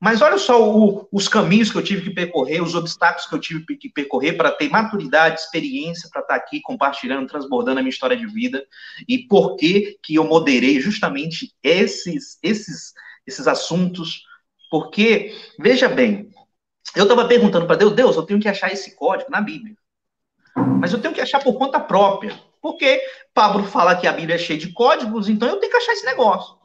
[0.00, 3.40] Mas olha só o, os caminhos que eu tive que percorrer, os obstáculos que eu
[3.40, 7.90] tive que percorrer para ter maturidade, experiência, para estar tá aqui compartilhando, transbordando a minha
[7.90, 8.64] história de vida.
[9.08, 12.92] E por que que eu moderei justamente esses, esses,
[13.26, 14.22] esses assuntos?
[14.70, 16.30] Porque, veja bem,
[16.94, 19.76] eu estava perguntando para Deus, Deus, eu tenho que achar esse código na Bíblia.
[20.80, 22.38] Mas eu tenho que achar por conta própria.
[22.60, 23.00] Porque
[23.34, 26.04] Pablo fala que a Bíblia é cheia de códigos, então eu tenho que achar esse
[26.04, 26.57] negócio.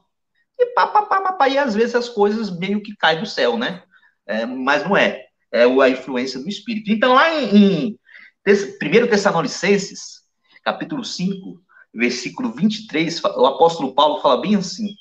[0.59, 3.25] E pá, pá, pá, pá, pá, e às vezes as coisas meio que caem do
[3.25, 3.83] céu, né?
[4.25, 5.25] É, mas não é.
[5.51, 6.91] É a influência do Espírito.
[6.91, 7.99] Então, lá em, em
[8.47, 10.21] 1 Tessalonicenses,
[10.63, 11.61] capítulo 5,
[11.93, 14.95] versículo 23, o apóstolo Paulo fala bem assim: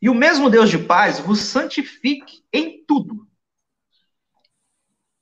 [0.00, 3.26] E o mesmo Deus de paz vos santifique em tudo,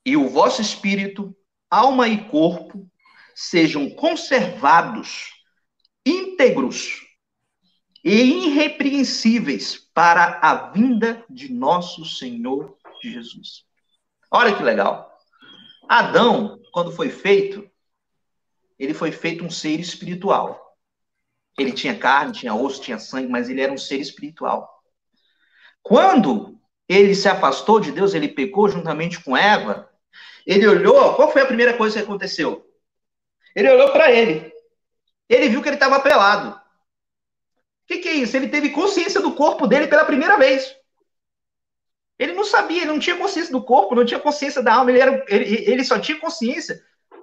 [0.04, 1.34] e o vosso espírito,
[1.70, 2.90] alma e corpo
[3.34, 5.30] sejam conservados
[6.04, 7.03] íntegros
[8.04, 13.64] e irrepreensíveis para a vinda de nosso Senhor Jesus.
[14.30, 15.18] Olha que legal.
[15.88, 17.68] Adão, quando foi feito,
[18.78, 20.76] ele foi feito um ser espiritual.
[21.58, 24.82] Ele tinha carne, tinha osso, tinha sangue, mas ele era um ser espiritual.
[25.82, 29.90] Quando ele se afastou de Deus, ele pecou juntamente com Eva,
[30.46, 32.70] Ele olhou, qual foi a primeira coisa que aconteceu?
[33.56, 34.52] Ele olhou para ele.
[35.26, 36.60] Ele viu que ele estava pelado.
[37.84, 38.36] O que, que é isso?
[38.36, 40.74] Ele teve consciência do corpo dele pela primeira vez.
[42.18, 45.00] Ele não sabia, ele não tinha consciência do corpo, não tinha consciência da alma, ele,
[45.00, 46.80] era, ele, ele só tinha consciência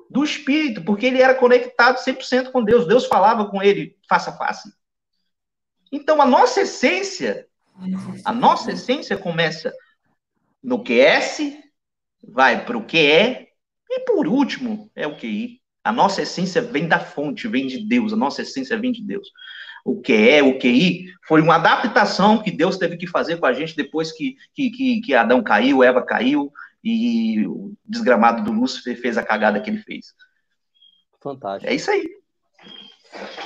[0.09, 2.85] do espírito, porque ele era conectado 100% com Deus.
[2.85, 4.71] Deus falava com ele face a face.
[5.91, 7.47] Então, a nossa essência,
[8.25, 9.73] a nossa essência começa
[10.61, 11.57] no QS,
[12.21, 13.47] vai para o QE,
[13.89, 15.59] e por último é o QI.
[15.83, 19.27] A nossa essência vem da fonte, vem de Deus, a nossa essência vem de Deus.
[19.85, 23.75] O QE, o QI, foi uma adaptação que Deus teve que fazer com a gente
[23.75, 26.51] depois que, que, que, que Adão caiu, Eva caiu,
[26.83, 30.13] e o desgramado do Lúcifer fez a cagada que ele fez.
[31.21, 31.71] Fantástico.
[31.71, 32.03] É isso aí.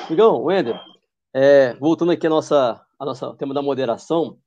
[0.09, 0.79] Migão, Wender,
[1.33, 4.37] é, voltando aqui a nossa, a nossa tema da moderação,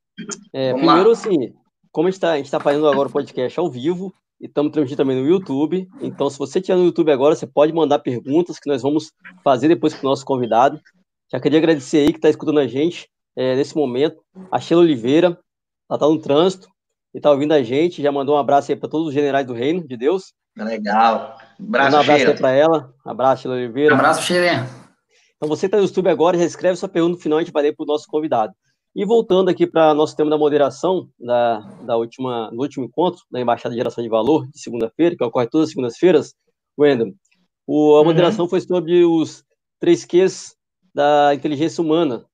[0.53, 1.12] é, primeiro, lá.
[1.12, 1.55] assim,
[1.92, 5.20] como a gente está tá fazendo agora o podcast ao vivo, e estamos transmitindo também
[5.20, 8.83] no YouTube, então se você estiver no YouTube agora, você pode mandar perguntas que nós
[8.83, 10.81] vamos fazer depois para o nosso convidado.
[11.30, 15.38] Já queria agradecer aí que está escutando a gente é, nesse momento, a Sheila Oliveira,
[15.88, 16.68] ela está no trânsito
[17.14, 19.52] e está ouvindo a gente, já mandou um abraço aí para todos os generais do
[19.52, 20.32] reino de Deus.
[20.56, 21.38] Legal.
[21.60, 22.94] Abraço, um abraço para ela.
[23.04, 23.94] Abraço, Sheila Oliveira.
[23.94, 24.66] Um abraço, Sheila.
[25.36, 27.62] Então você está no YouTube agora, já escreve sua pergunta no final, a gente vai
[27.62, 28.52] ler para o nosso convidado.
[28.96, 33.40] E voltando aqui para nosso tema da moderação, da, da última, no último encontro da
[33.40, 36.34] Embaixada de Geração de Valor, de segunda-feira, que ocorre todas as segundas-feiras,
[36.76, 37.08] Wendel,
[37.68, 38.04] a uhum.
[38.04, 38.48] moderação uhum.
[38.48, 39.44] foi sobre os
[39.78, 40.57] três Qs
[40.94, 42.24] da inteligência humana.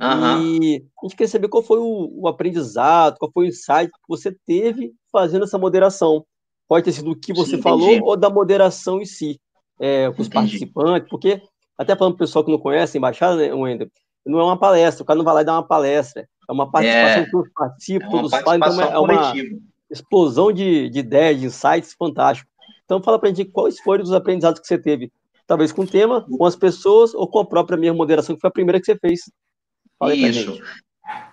[0.00, 0.62] Uhum.
[0.62, 4.08] E a gente quer saber qual foi o, o, aprendizado, qual foi o insight que
[4.08, 6.24] você teve fazendo essa moderação.
[6.68, 9.40] Pode ter sido o que você Sim, falou ou da moderação em si,
[9.80, 10.30] é, com os entendi.
[10.30, 11.42] participantes, porque
[11.76, 13.88] até falando para o pessoal que não conhece a embaixada, né, Wendel,
[14.26, 16.70] não é uma palestra, o cara não vai lá e dá uma palestra, é uma
[16.70, 19.32] participação é, que todos participam, é todos falam, então é uma
[19.90, 22.50] explosão de, de ideias, de insights fantástico.
[22.84, 25.12] Então fala para a gente quais foram os aprendizados que você teve,
[25.48, 28.48] talvez com o tema, com as pessoas ou com a própria minha moderação, que foi
[28.48, 29.22] a primeira que você fez.
[29.98, 30.60] Fala Isso.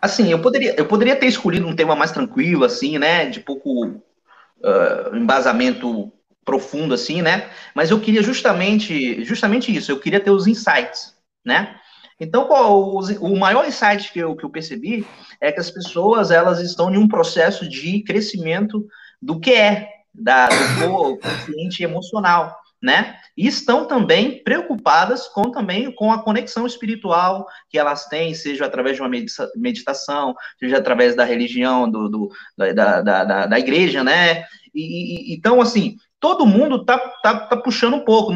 [0.01, 3.88] Assim, eu poderia, eu poderia ter escolhido um tema mais tranquilo, assim, né, de pouco
[3.88, 6.12] uh, embasamento
[6.45, 11.78] profundo, assim, né, mas eu queria justamente, justamente isso, eu queria ter os insights, né,
[12.19, 15.06] então, o, o maior insight que eu, que eu percebi
[15.41, 18.88] é que as pessoas elas estão em um processo de crescimento
[19.21, 23.17] do que é, da, do consciente emocional, né?
[23.36, 28.95] E estão também preocupadas com também com a conexão espiritual que elas têm, seja através
[28.95, 29.10] de uma
[29.56, 34.43] meditação, seja através da religião, do, do da, da, da, da, igreja, né?
[34.74, 38.32] E, e, então, assim, todo mundo tá, tá, tá puxando um pouco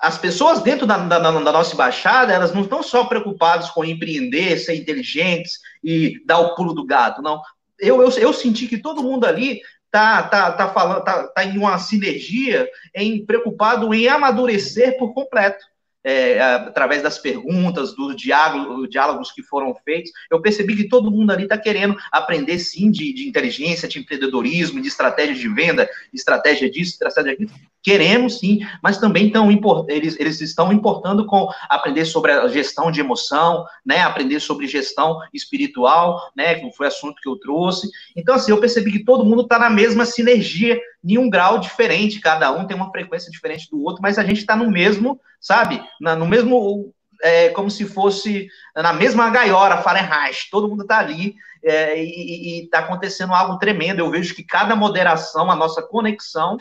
[0.00, 4.58] as pessoas dentro da, da, da, nossa embaixada, elas não estão só preocupadas com empreender,
[4.58, 7.42] ser inteligentes e dar o pulo do gato, não.
[7.78, 9.60] Eu, eu, eu senti que todo mundo ali
[9.94, 15.64] tá, tá, tá falando, tá, tá em uma sinergia, em preocupado em amadurecer por completo
[16.04, 21.44] é, através das perguntas, dos diálogos, que foram feitos, eu percebi que todo mundo ali
[21.44, 26.92] está querendo aprender sim de, de, inteligência, de empreendedorismo, de estratégia de venda, estratégia disso,
[26.92, 27.50] estratégia daquilo.
[27.82, 29.50] Queremos sim, mas também estão
[29.88, 34.00] eles, eles estão importando com aprender sobre a gestão de emoção, né?
[34.00, 36.54] Aprender sobre gestão espiritual, né?
[36.54, 37.88] Que foi assunto que eu trouxe.
[38.16, 42.20] Então, assim, eu percebi que todo mundo está na mesma sinergia em um grau diferente,
[42.20, 45.82] cada um tem uma frequência diferente do outro, mas a gente está no mesmo, sabe?
[46.00, 51.34] Na, no mesmo, é, como se fosse na mesma gaiola Fahrenheit, todo mundo está ali
[51.64, 54.00] é, e está acontecendo algo tremendo.
[54.00, 56.58] Eu vejo que cada moderação, a nossa conexão,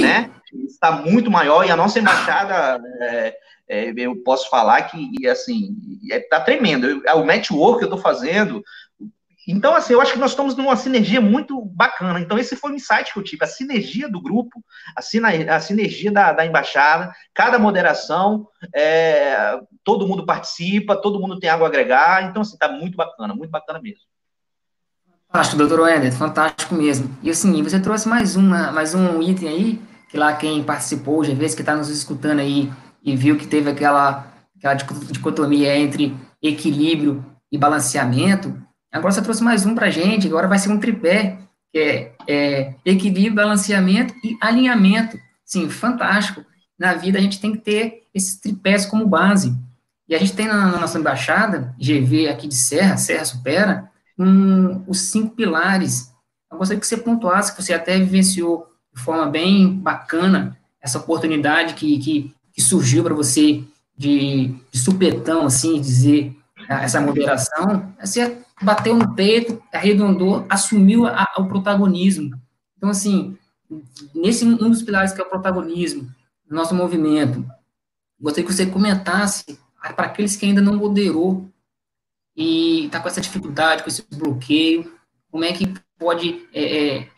[0.00, 0.30] né,
[0.66, 2.80] está muito maior e a nossa embaixada.
[3.02, 3.36] É,
[3.68, 5.76] é, eu posso falar que, assim,
[6.08, 6.86] está é, tremendo.
[6.86, 8.62] Eu, o network que eu estou fazendo,
[9.46, 12.18] então, assim, eu acho que nós estamos numa sinergia muito bacana.
[12.18, 14.60] Então, esse foi o insight que eu tive, a sinergia do grupo,
[14.96, 15.00] a,
[15.60, 21.68] sinergia da, da, embaixada, cada moderação, é, todo mundo participa, todo mundo tem algo a
[21.68, 22.24] agregar.
[22.24, 24.00] Então, assim, está muito bacana, muito bacana mesmo.
[25.28, 27.16] Fantástico, doutor Wender, fantástico mesmo.
[27.22, 31.34] E assim, você trouxe mais, uma, mais um item aí, que lá quem participou, já
[31.34, 37.24] vê que está nos escutando aí e viu que teve aquela, aquela dicotomia entre equilíbrio
[37.50, 41.38] e balanceamento, Agora você trouxe mais um para a gente, agora vai ser um tripé,
[41.72, 45.18] que é, é, equilíbrio, balanceamento e alinhamento.
[45.44, 46.44] Sim, fantástico.
[46.78, 49.54] Na vida a gente tem que ter esses tripés como base.
[50.08, 54.82] E a gente tem na, na nossa embaixada, GV aqui de Serra, Serra Supera, um,
[54.86, 56.12] os cinco pilares.
[56.50, 61.74] Eu gostaria que você pontuasse, que você até vivenciou de forma bem bacana essa oportunidade
[61.74, 63.64] que, que, que surgiu para você
[63.96, 66.36] de, de supetão, assim, dizer
[66.68, 67.94] essa moderação.
[68.00, 72.40] Você bateu no peito, arredondou, assumiu a, o protagonismo.
[72.76, 73.36] Então, assim,
[74.14, 76.08] nesse um dos pilares que é o protagonismo
[76.48, 77.44] do nosso movimento,
[78.20, 79.58] gostaria que você comentasse
[79.94, 81.48] para aqueles que ainda não moderou
[82.36, 84.92] e está com essa dificuldade, com esse bloqueio,
[85.30, 87.08] como é que pode é, é,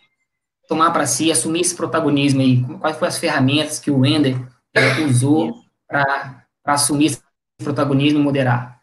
[0.68, 2.62] tomar para si, assumir esse protagonismo aí?
[2.78, 4.36] Quais foram as ferramentas que o Wender
[4.74, 7.22] é, usou para assumir esse
[7.62, 8.77] protagonismo e moderar?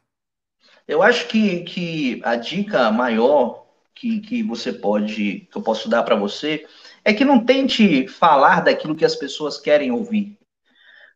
[0.87, 6.03] Eu acho que, que a dica maior que, que você pode, que eu posso dar
[6.03, 6.65] para você,
[7.03, 10.37] é que não tente falar daquilo que as pessoas querem ouvir.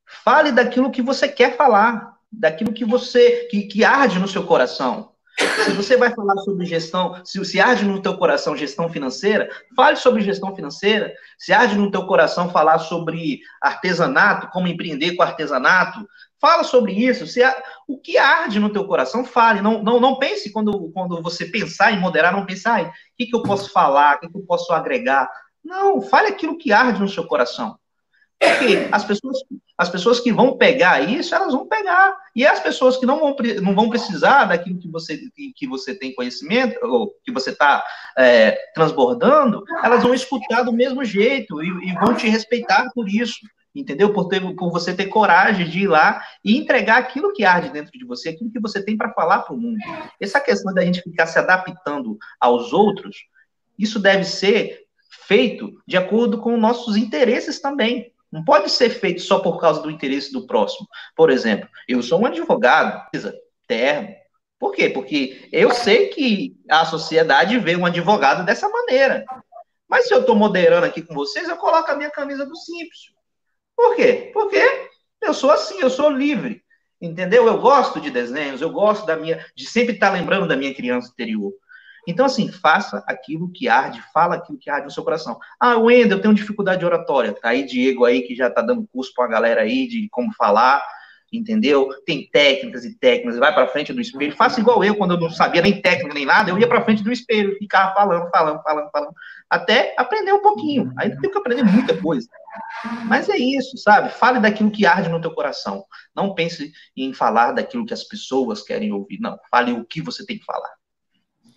[0.05, 5.11] Fale daquilo que você quer falar, daquilo que você que, que arde no seu coração.
[5.63, 9.95] Se você vai falar sobre gestão, se, se arde no teu coração gestão financeira, fale
[9.95, 11.13] sobre gestão financeira.
[11.37, 16.05] Se arde no teu coração falar sobre artesanato, como empreender com artesanato,
[16.39, 17.27] fala sobre isso.
[17.27, 17.41] Se,
[17.87, 19.61] o que arde no teu coração, fale.
[19.61, 23.35] Não, não, não pense quando, quando você pensar em moderar, não pense, o que, que
[23.35, 25.29] eu posso falar, o que, que eu posso agregar.
[25.63, 27.77] Não, fale aquilo que arde no seu coração.
[28.39, 29.37] Porque as pessoas,
[29.77, 32.17] as pessoas que vão pegar isso, elas vão pegar.
[32.33, 35.19] E as pessoas que não vão, não vão precisar daquilo que você,
[35.55, 37.83] que você tem conhecimento, ou que você está
[38.17, 43.39] é, transbordando, elas vão escutar do mesmo jeito e, e vão te respeitar por isso
[43.75, 44.11] entendeu?
[44.13, 47.91] Por, ter, por você ter coragem de ir lá e entregar aquilo que arde dentro
[47.91, 49.77] de você, aquilo que você tem para falar para o mundo.
[50.19, 53.15] Essa questão da gente ficar se adaptando aos outros,
[53.77, 54.85] isso deve ser
[55.27, 58.11] feito de acordo com nossos interesses também.
[58.31, 60.87] Não pode ser feito só por causa do interesse do próximo.
[61.15, 63.07] Por exemplo, eu sou um advogado,
[63.67, 64.09] terno.
[64.59, 64.89] Por quê?
[64.89, 69.23] Porque eu sei que a sociedade vê um advogado dessa maneira.
[69.87, 73.18] Mas se eu estou moderando aqui com vocês, eu coloco a minha camisa do simples.
[73.79, 74.29] Por quê?
[74.33, 74.61] Porque
[75.21, 76.61] eu sou assim, eu sou livre.
[77.01, 77.47] Entendeu?
[77.47, 81.09] Eu gosto de desenhos, eu gosto da minha, de sempre estar lembrando da minha criança
[81.09, 81.53] interior.
[82.05, 85.39] Então, assim, faça aquilo que arde, fala aquilo que arde no seu coração.
[85.57, 87.31] Ah, Wendel, eu tenho dificuldade de oratória.
[87.31, 90.33] Tá aí Diego aí, que já tá dando curso para a galera aí de como
[90.33, 90.83] falar,
[91.31, 91.87] entendeu?
[92.05, 94.35] Tem técnicas e técnicas, vai para frente do espelho.
[94.35, 97.01] Faça igual eu, quando eu não sabia nem técnica nem nada, eu ia para frente
[97.01, 99.13] do espelho, ficava falando, falando, falando, falando,
[99.49, 100.93] até aprender um pouquinho.
[100.97, 102.27] Aí tem que aprender muita coisa.
[103.05, 104.09] Mas é isso, sabe?
[104.09, 105.83] Fale daquilo que arde no teu coração.
[106.15, 109.19] Não pense em falar daquilo que as pessoas querem ouvir.
[109.19, 110.69] Não, fale o que você tem que falar.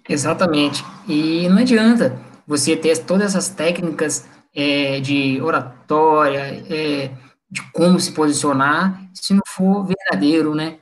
[0.09, 0.85] Exatamente.
[1.07, 7.11] E não adianta você ter todas essas técnicas é, de oratória, é,
[7.51, 10.79] de como se posicionar, se não for verdadeiro, né?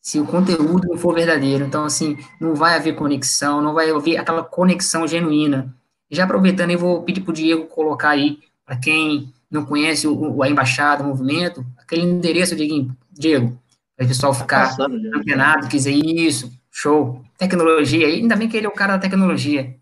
[0.00, 1.64] Se o conteúdo não for verdadeiro.
[1.64, 5.74] Então, assim, não vai haver conexão, não vai haver aquela conexão genuína.
[6.14, 10.42] Já aproveitando, eu vou pedir para o Diego colocar aí, para quem não conhece o,
[10.42, 13.58] a embaixada, o movimento, aquele endereço, Diego, Diego
[13.96, 17.24] para o pessoal ficar tá antenado, quiser isso, Show.
[17.38, 19.76] Tecnologia, ainda bem que ele é o cara da tecnologia.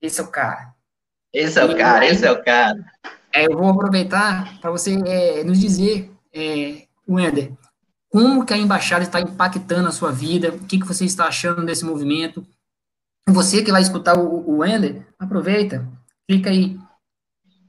[0.00, 0.74] Esse é o cara.
[1.32, 2.84] Esse é o cara, esse é o cara.
[3.32, 7.52] É, eu vou aproveitar para você é, nos dizer, é, Wender,
[8.10, 11.64] como que a embaixada está impactando a sua vida, o que, que você está achando
[11.64, 12.44] desse movimento.
[13.28, 15.88] Você que vai escutar o, o Wender, aproveita,
[16.28, 16.78] clica aí,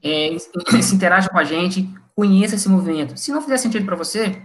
[0.02, 0.36] é,
[0.82, 3.16] se interaja com a gente, conheça esse movimento.
[3.16, 4.42] Se não fizer sentido para você,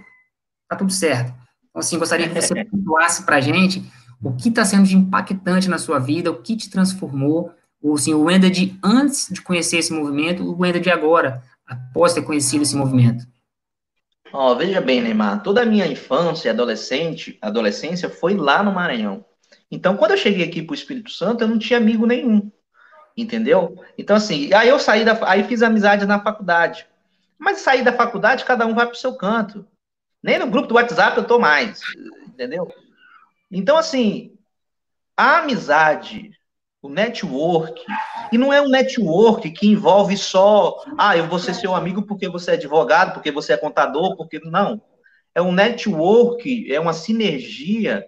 [0.67, 1.33] tá tudo certo.
[1.69, 3.83] Então, assim, gostaria que você pontuasse para a gente
[4.21, 8.13] o que está sendo de impactante na sua vida, o que te transformou, ou assim,
[8.13, 12.63] o Wender de antes de conhecer esse movimento, o Wender de agora, após ter conhecido
[12.63, 13.25] esse movimento.
[14.31, 18.71] Ó, oh, veja bem, Neymar, toda a minha infância e adolescente, adolescência foi lá no
[18.71, 19.25] Maranhão.
[19.71, 22.51] Então, quando eu cheguei aqui para o Espírito Santo, eu não tinha amigo nenhum,
[23.15, 23.75] entendeu?
[23.97, 26.87] Então, assim, aí eu saí da, aí fiz amizade na faculdade.
[27.37, 29.65] Mas sair da faculdade, cada um vai para o seu canto.
[30.21, 31.81] Nem no grupo do WhatsApp eu tô mais,
[32.27, 32.67] entendeu?
[33.49, 34.37] Então, assim,
[35.15, 36.31] a amizade,
[36.81, 37.81] o network,
[38.31, 42.27] e não é um network que envolve só, ah, eu vou ser seu amigo porque
[42.27, 44.39] você é advogado, porque você é contador, porque.
[44.39, 44.81] Não.
[45.33, 48.05] É um network, é uma sinergia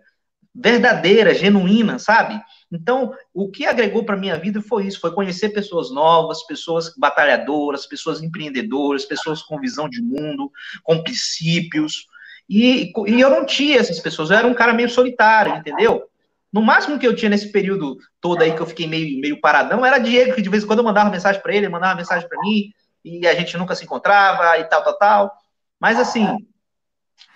[0.53, 2.41] verdadeira, genuína, sabe?
[2.71, 7.85] Então, o que agregou para minha vida foi isso, foi conhecer pessoas novas, pessoas batalhadoras,
[7.85, 10.51] pessoas empreendedoras, pessoas com visão de mundo,
[10.83, 12.05] com princípios,
[12.49, 16.03] e, e eu não tinha essas pessoas, eu era um cara meio solitário, entendeu?
[16.51, 19.85] No máximo que eu tinha nesse período todo aí que eu fiquei meio, meio paradão
[19.85, 22.27] era Diego, que de vez em quando eu mandava mensagem para ele, ele mandava mensagem
[22.27, 22.73] para mim,
[23.05, 25.31] e a gente nunca se encontrava e tal, tal, tal.
[25.79, 26.27] Mas assim,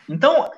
[0.09, 0.51] então,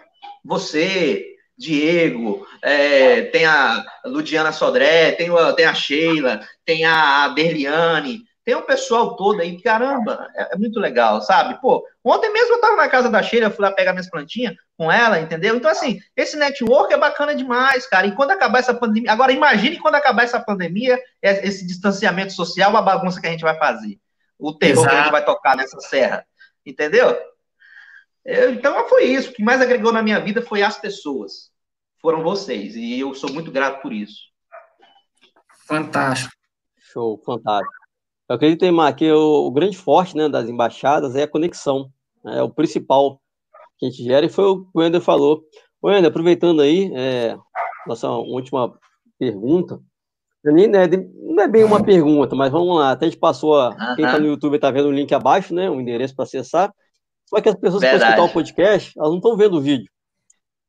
[0.44, 8.22] você, Diego, é, tem a Ludiana Sodré, tem, a, tem a Sheila, tem a Berliane,
[8.48, 11.60] tem um pessoal todo aí, caramba, é, é, muito legal, sabe?
[11.60, 14.90] Pô, ontem mesmo eu tava na casa da Sheila, fui lá pegar minhas plantinhas com
[14.90, 15.56] ela, entendeu?
[15.58, 18.08] Então, assim, esse network é bacana demais, cara.
[18.08, 19.12] E quando acabar essa pandemia.
[19.12, 23.58] Agora, imagine quando acabar essa pandemia, esse distanciamento social, a bagunça que a gente vai
[23.58, 24.00] fazer.
[24.40, 24.90] o terror Exato.
[24.90, 26.26] que a gente vai tocar nessa serra.
[26.66, 27.18] Entendeu?
[28.28, 29.32] Eu, então foi isso.
[29.32, 31.50] O que mais agregou na minha vida foi as pessoas.
[32.02, 32.76] Foram vocês.
[32.76, 34.18] E eu sou muito grato por isso.
[35.66, 36.34] Fantástico.
[36.78, 37.74] Show, fantástico.
[38.30, 41.90] Eu acredito, Neymar, que o, o grande forte né, das embaixadas é a conexão.
[42.22, 43.22] Né, é o principal
[43.80, 45.44] que a gente gera, e foi o que o Ender falou.
[45.82, 47.38] O Ender, aproveitando aí, é,
[47.86, 48.78] nossa última
[49.18, 49.80] pergunta,
[50.44, 52.92] né, não é bem uma pergunta, mas vamos lá.
[52.92, 55.70] Até a gente passou, a, quem está no YouTube está vendo o link abaixo, né?
[55.70, 56.74] O endereço para acessar.
[57.28, 58.00] Só que as pessoas Verdade.
[58.00, 59.92] que vão escutar o podcast, elas não estão vendo o vídeo.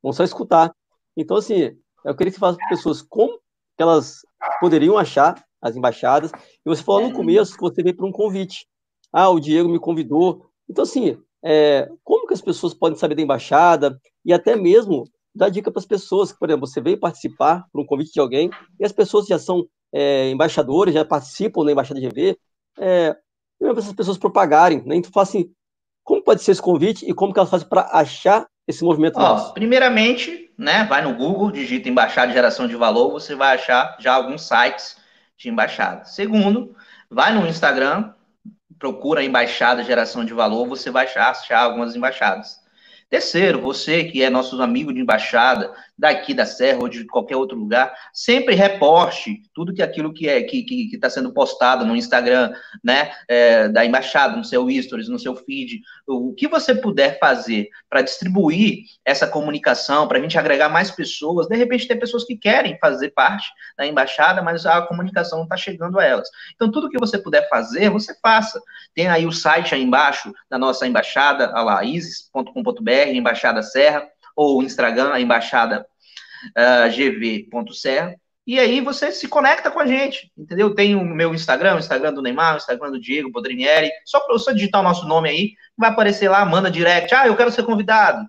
[0.03, 0.73] Vão só escutar.
[1.17, 3.39] Então, assim, eu queria que você falasse para as pessoas como
[3.77, 4.19] elas
[4.61, 6.33] poderiam achar as embaixadas.
[6.33, 8.67] E você falou no começo que você veio para um convite.
[9.13, 10.51] Ah, o Diego me convidou.
[10.69, 15.05] Então, assim, é, como que as pessoas podem saber da embaixada e até mesmo
[15.35, 18.21] dar dica para as pessoas, que, por exemplo, você veio participar por um convite de
[18.21, 22.37] alguém e as pessoas já são é, embaixadores, já participam da Embaixada GV,
[22.79, 23.17] é,
[23.59, 24.97] para essas pessoas propagarem, né?
[24.97, 25.51] Então, fala assim,
[26.09, 29.51] como pode ser esse convite e como que elas fazem para achar esse movimento Ó?
[29.51, 34.15] Primeiramente, né, vai no Google, digita Embaixada de Geração de Valor, você vai achar já
[34.15, 34.97] alguns sites
[35.37, 36.07] de embaixada.
[36.07, 36.75] Segundo,
[37.11, 38.15] vai no Instagram,
[38.79, 42.59] procura Embaixada Geração de Valor, você vai achar, achar algumas embaixadas.
[43.11, 47.59] Terceiro, você que é nosso amigo de embaixada, daqui da Serra ou de qualquer outro
[47.59, 52.53] lugar, sempre reporte tudo que aquilo que é que está sendo postado no Instagram,
[52.85, 57.69] né, é, da embaixada, no seu stories, no seu feed, o que você puder fazer
[57.89, 61.49] para distribuir essa comunicação, para a gente agregar mais pessoas.
[61.49, 65.57] De repente, tem pessoas que querem fazer parte da embaixada, mas a comunicação não está
[65.57, 66.29] chegando a elas.
[66.55, 68.61] Então, tudo que você puder fazer, você faça.
[68.95, 74.07] Tem aí o site aí embaixo da nossa embaixada, lá, isis.com.br, Embaixada Serra
[74.39, 75.85] ou Instagram, a embaixada
[76.57, 78.15] uh, ah, gv.serra.
[78.47, 80.73] E aí você se conecta com a gente, entendeu?
[80.73, 83.91] Tem o meu Instagram, o Instagram do Neymar, o Instagram do Diego Podrinieri.
[84.07, 87.13] Só você digitar o nosso nome aí, vai aparecer lá, manda direct.
[87.13, 88.25] Ah, eu quero ser convidado.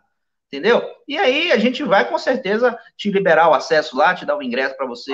[0.47, 0.83] Entendeu?
[1.07, 4.41] E aí a gente vai com certeza te liberar o acesso lá, te dar o
[4.41, 5.13] ingresso para você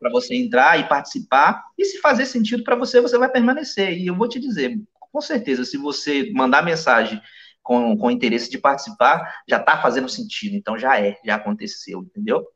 [0.00, 1.62] para você entrar e participar.
[1.78, 3.96] E se fazer sentido para você, você vai permanecer.
[3.96, 7.22] E eu vou te dizer, com certeza, se você mandar mensagem
[7.64, 10.54] com, com interesse de participar, já está fazendo sentido.
[10.54, 12.46] Então já é, já aconteceu, entendeu?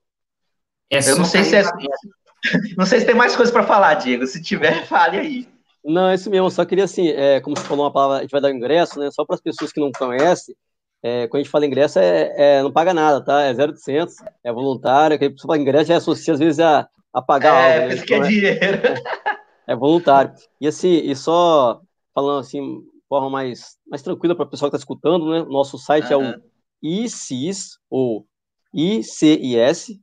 [0.90, 1.62] É eu não sei se é,
[2.76, 4.26] não sei se tem mais coisa para falar, Diego.
[4.26, 5.48] Se tiver, fale aí.
[5.84, 6.46] Não, é isso mesmo.
[6.46, 9.00] Eu só queria assim, é, como você falou uma palavra, a gente vai dar ingresso,
[9.00, 9.10] né?
[9.10, 10.54] Só para as pessoas que não conhecem.
[11.02, 13.42] É, quando a gente fala ingresso, é, é, não paga nada, tá?
[13.42, 15.18] É 0,800, é voluntário.
[15.18, 17.94] Que a pessoa fala ingresso já associa às vezes a, a pagar é, algo.
[17.94, 18.02] Né?
[18.02, 18.82] que é então, é dinheiro.
[19.68, 20.32] É, voluntário.
[20.58, 21.82] E assim, e só
[22.14, 25.46] falando assim, forma mais, mais tranquila para o pessoal que está escutando, né?
[25.48, 26.22] Nosso site uhum.
[26.22, 26.42] é o
[26.82, 28.26] icis, ou
[28.72, 29.98] icis.com.br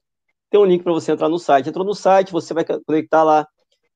[0.50, 1.68] tem um link para você entrar no site.
[1.68, 3.46] Entrou no site, você vai conectar lá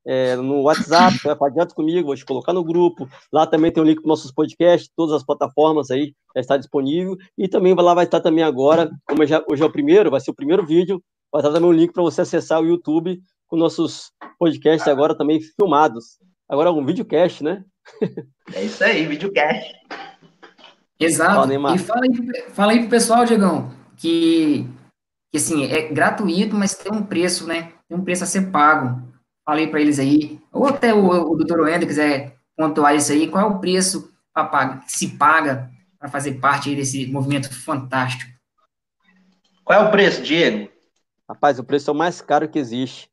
[0.04, 3.08] é, no WhatsApp, vai falar direto comigo, vou te colocar no grupo.
[3.32, 6.56] Lá também tem o um link para nossos podcasts, todas as plataformas aí já está
[6.56, 7.16] disponível.
[7.38, 10.30] E também lá vai estar também agora, como já, hoje é o primeiro, vai ser
[10.30, 14.10] o primeiro vídeo, vai estar também um link para você acessar o YouTube com nossos
[14.38, 16.18] podcasts agora também filmados.
[16.48, 17.64] Agora é um videocast, né?
[18.54, 19.72] É isso aí, videocast.
[20.98, 21.48] Exato.
[21.48, 24.66] Fala, e fala aí, fala aí pro pessoal, Diegão, que,
[25.30, 27.72] que assim, é gratuito, mas tem um preço, né?
[27.88, 29.11] Tem um preço a ser pago
[29.44, 33.44] falei para eles aí, ou até o, o doutor Wender quiser pontuar isso aí, qual
[33.44, 34.12] é o preço
[34.86, 38.30] que se paga para fazer parte desse movimento fantástico?
[39.64, 40.68] Qual é o preço, Diego?
[41.28, 43.08] Rapaz, o preço é o mais caro que existe.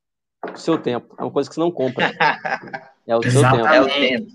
[0.53, 1.15] O seu tempo.
[1.17, 2.11] É uma coisa que você não compra.
[3.07, 3.65] É o seu tempo.
[3.65, 4.31] É o tempo.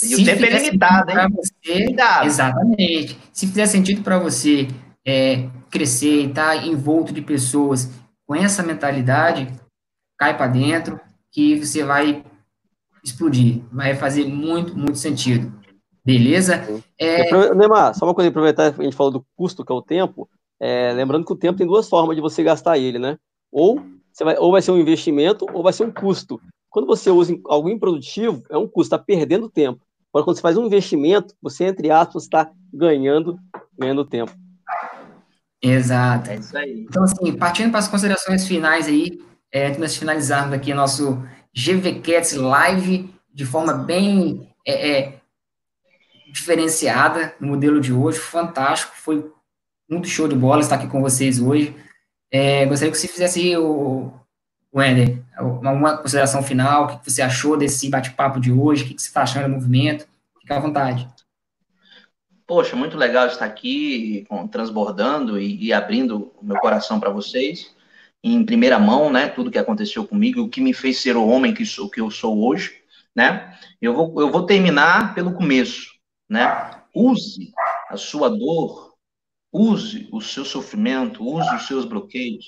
[0.00, 1.16] E Se o tempo é limitado, hein?
[1.34, 3.18] Você, exatamente.
[3.32, 4.68] Se fizer sentido para você
[5.04, 7.90] é, crescer e estar tá envolto de pessoas
[8.24, 9.52] com essa mentalidade,
[10.16, 11.00] cai para dentro,
[11.36, 12.24] que você vai
[13.04, 13.62] explodir.
[13.70, 15.52] Vai fazer muito, muito sentido.
[16.02, 16.64] Beleza?
[16.98, 17.54] É...
[17.54, 20.26] Neymar, só uma coisa, aproveitar, a gente falou do custo, que é o tempo.
[20.58, 23.18] É, lembrando que o tempo tem duas formas de você gastar ele, né?
[23.52, 26.40] Ou, você vai, ou vai ser um investimento, ou vai ser um custo.
[26.70, 29.84] Quando você usa algo improdutivo, é um custo, está perdendo tempo.
[30.10, 33.38] Agora, quando você faz um investimento, você, entre aspas, está ganhando,
[33.78, 34.32] ganhando tempo.
[35.60, 36.30] Exato.
[36.30, 36.86] É isso aí.
[36.88, 39.20] Então, assim, partindo para as considerações finais aí,
[39.52, 41.22] é, antes de finalizarmos aqui nosso
[41.54, 45.20] GVCats Live de forma bem é, é,
[46.32, 49.30] diferenciada no modelo de hoje, fantástico, foi
[49.88, 51.74] muito show de bola estar aqui com vocês hoje.
[52.30, 54.12] É, gostaria que você fizesse o,
[54.74, 59.08] Wender, uma consideração final, o que você achou desse bate-papo de hoje, o que você
[59.08, 60.06] está achando do movimento?
[60.40, 61.08] Fica à vontade.
[62.46, 67.75] Poxa, muito legal estar aqui transbordando e, e abrindo o meu coração para vocês
[68.34, 69.28] em primeira mão, né?
[69.28, 72.10] Tudo que aconteceu comigo, o que me fez ser o homem que sou que eu
[72.10, 72.82] sou hoje,
[73.14, 73.56] né?
[73.80, 75.92] Eu vou, eu vou terminar pelo começo,
[76.28, 76.82] né?
[76.94, 77.52] Use
[77.88, 78.94] a sua dor,
[79.52, 82.44] use o seu sofrimento, use os seus bloqueios,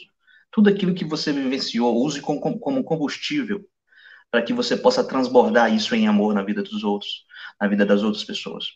[0.50, 3.64] tudo aquilo que você vivenciou, use como, como combustível
[4.30, 7.24] para que você possa transbordar isso em amor na vida dos outros,
[7.60, 8.66] na vida das outras pessoas,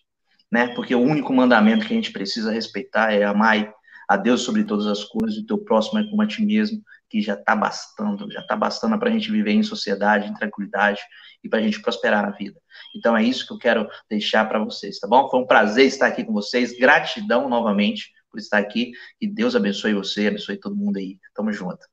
[0.50, 0.68] né?
[0.68, 3.74] Porque o único mandamento que a gente precisa respeitar é amar
[4.12, 6.82] a Deus sobre todas as coisas, e o teu próximo é como a ti mesmo,
[7.08, 11.00] que já está bastando, já está bastando para a gente viver em sociedade, em tranquilidade
[11.42, 12.60] e para a gente prosperar na vida.
[12.94, 15.30] Então é isso que eu quero deixar para vocês, tá bom?
[15.30, 19.94] Foi um prazer estar aqui com vocês, gratidão novamente por estar aqui, e Deus abençoe
[19.94, 21.18] você, abençoe todo mundo aí.
[21.34, 21.86] Tamo junto.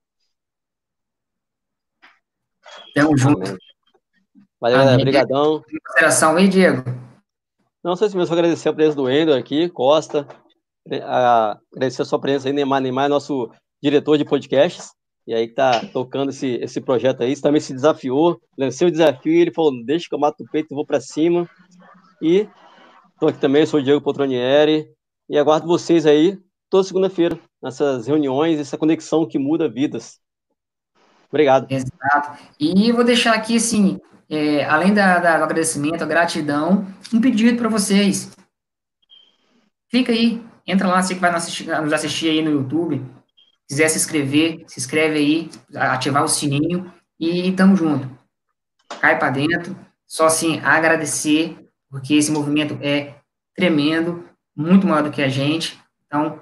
[2.94, 3.58] Tamo junto.
[4.60, 4.98] Valeu, galera.
[4.98, 5.64] Obrigadão.
[5.86, 6.84] Consideração aí, Diego?
[7.82, 10.28] Não sei se mesmo agradecer a presença do Endo aqui, Costa,
[10.96, 12.82] agradecer a sua presença aí, Neymar.
[12.82, 13.50] Neymar é nosso
[13.82, 14.92] diretor de podcasts,
[15.26, 17.36] e aí tá tocando esse, esse projeto aí.
[17.36, 20.76] Você também se desafiou, lancei o desafio ele falou: deixa que eu mato o peito
[20.76, 21.50] vou para cima.
[22.22, 22.48] E
[23.20, 24.88] tô aqui também, sou o Diego Potronieri,
[25.30, 26.38] e aguardo vocês aí
[26.70, 30.20] toda segunda-feira, nessas reuniões, essa conexão que muda vidas.
[31.30, 31.68] Obrigado.
[31.70, 32.40] Exato.
[32.60, 37.58] E vou deixar aqui, assim, é, além da, da, do agradecimento, a gratidão, um pedido
[37.58, 38.32] para vocês.
[39.90, 43.04] Clica aí, entra lá, você que vai nos assistir, nos assistir aí no YouTube,
[43.68, 48.10] quiser se inscrever, se inscreve aí, ativar o sininho e tamo junto.
[49.02, 49.76] Cai para dentro,
[50.08, 51.58] só assim agradecer,
[51.90, 53.16] porque esse movimento é
[53.56, 55.80] tremendo, muito maior do que a gente.
[56.06, 56.40] Então,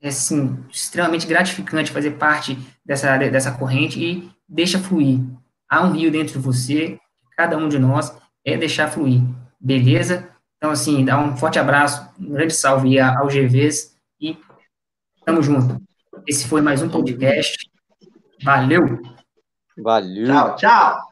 [0.00, 5.20] é assim, extremamente gratificante fazer parte dessa, dessa corrente e deixa fluir.
[5.68, 6.98] Há um rio dentro de você,
[7.36, 8.14] cada um de nós
[8.44, 9.22] é deixar fluir.
[9.60, 10.28] Beleza?
[10.60, 14.36] Então, assim, dá um forte abraço, um grande salve ao GVs e
[15.24, 15.80] tamo junto.
[16.28, 17.56] Esse foi mais um podcast.
[18.44, 19.00] Valeu!
[19.78, 20.26] Valeu!
[20.26, 21.09] Tchau, tchau!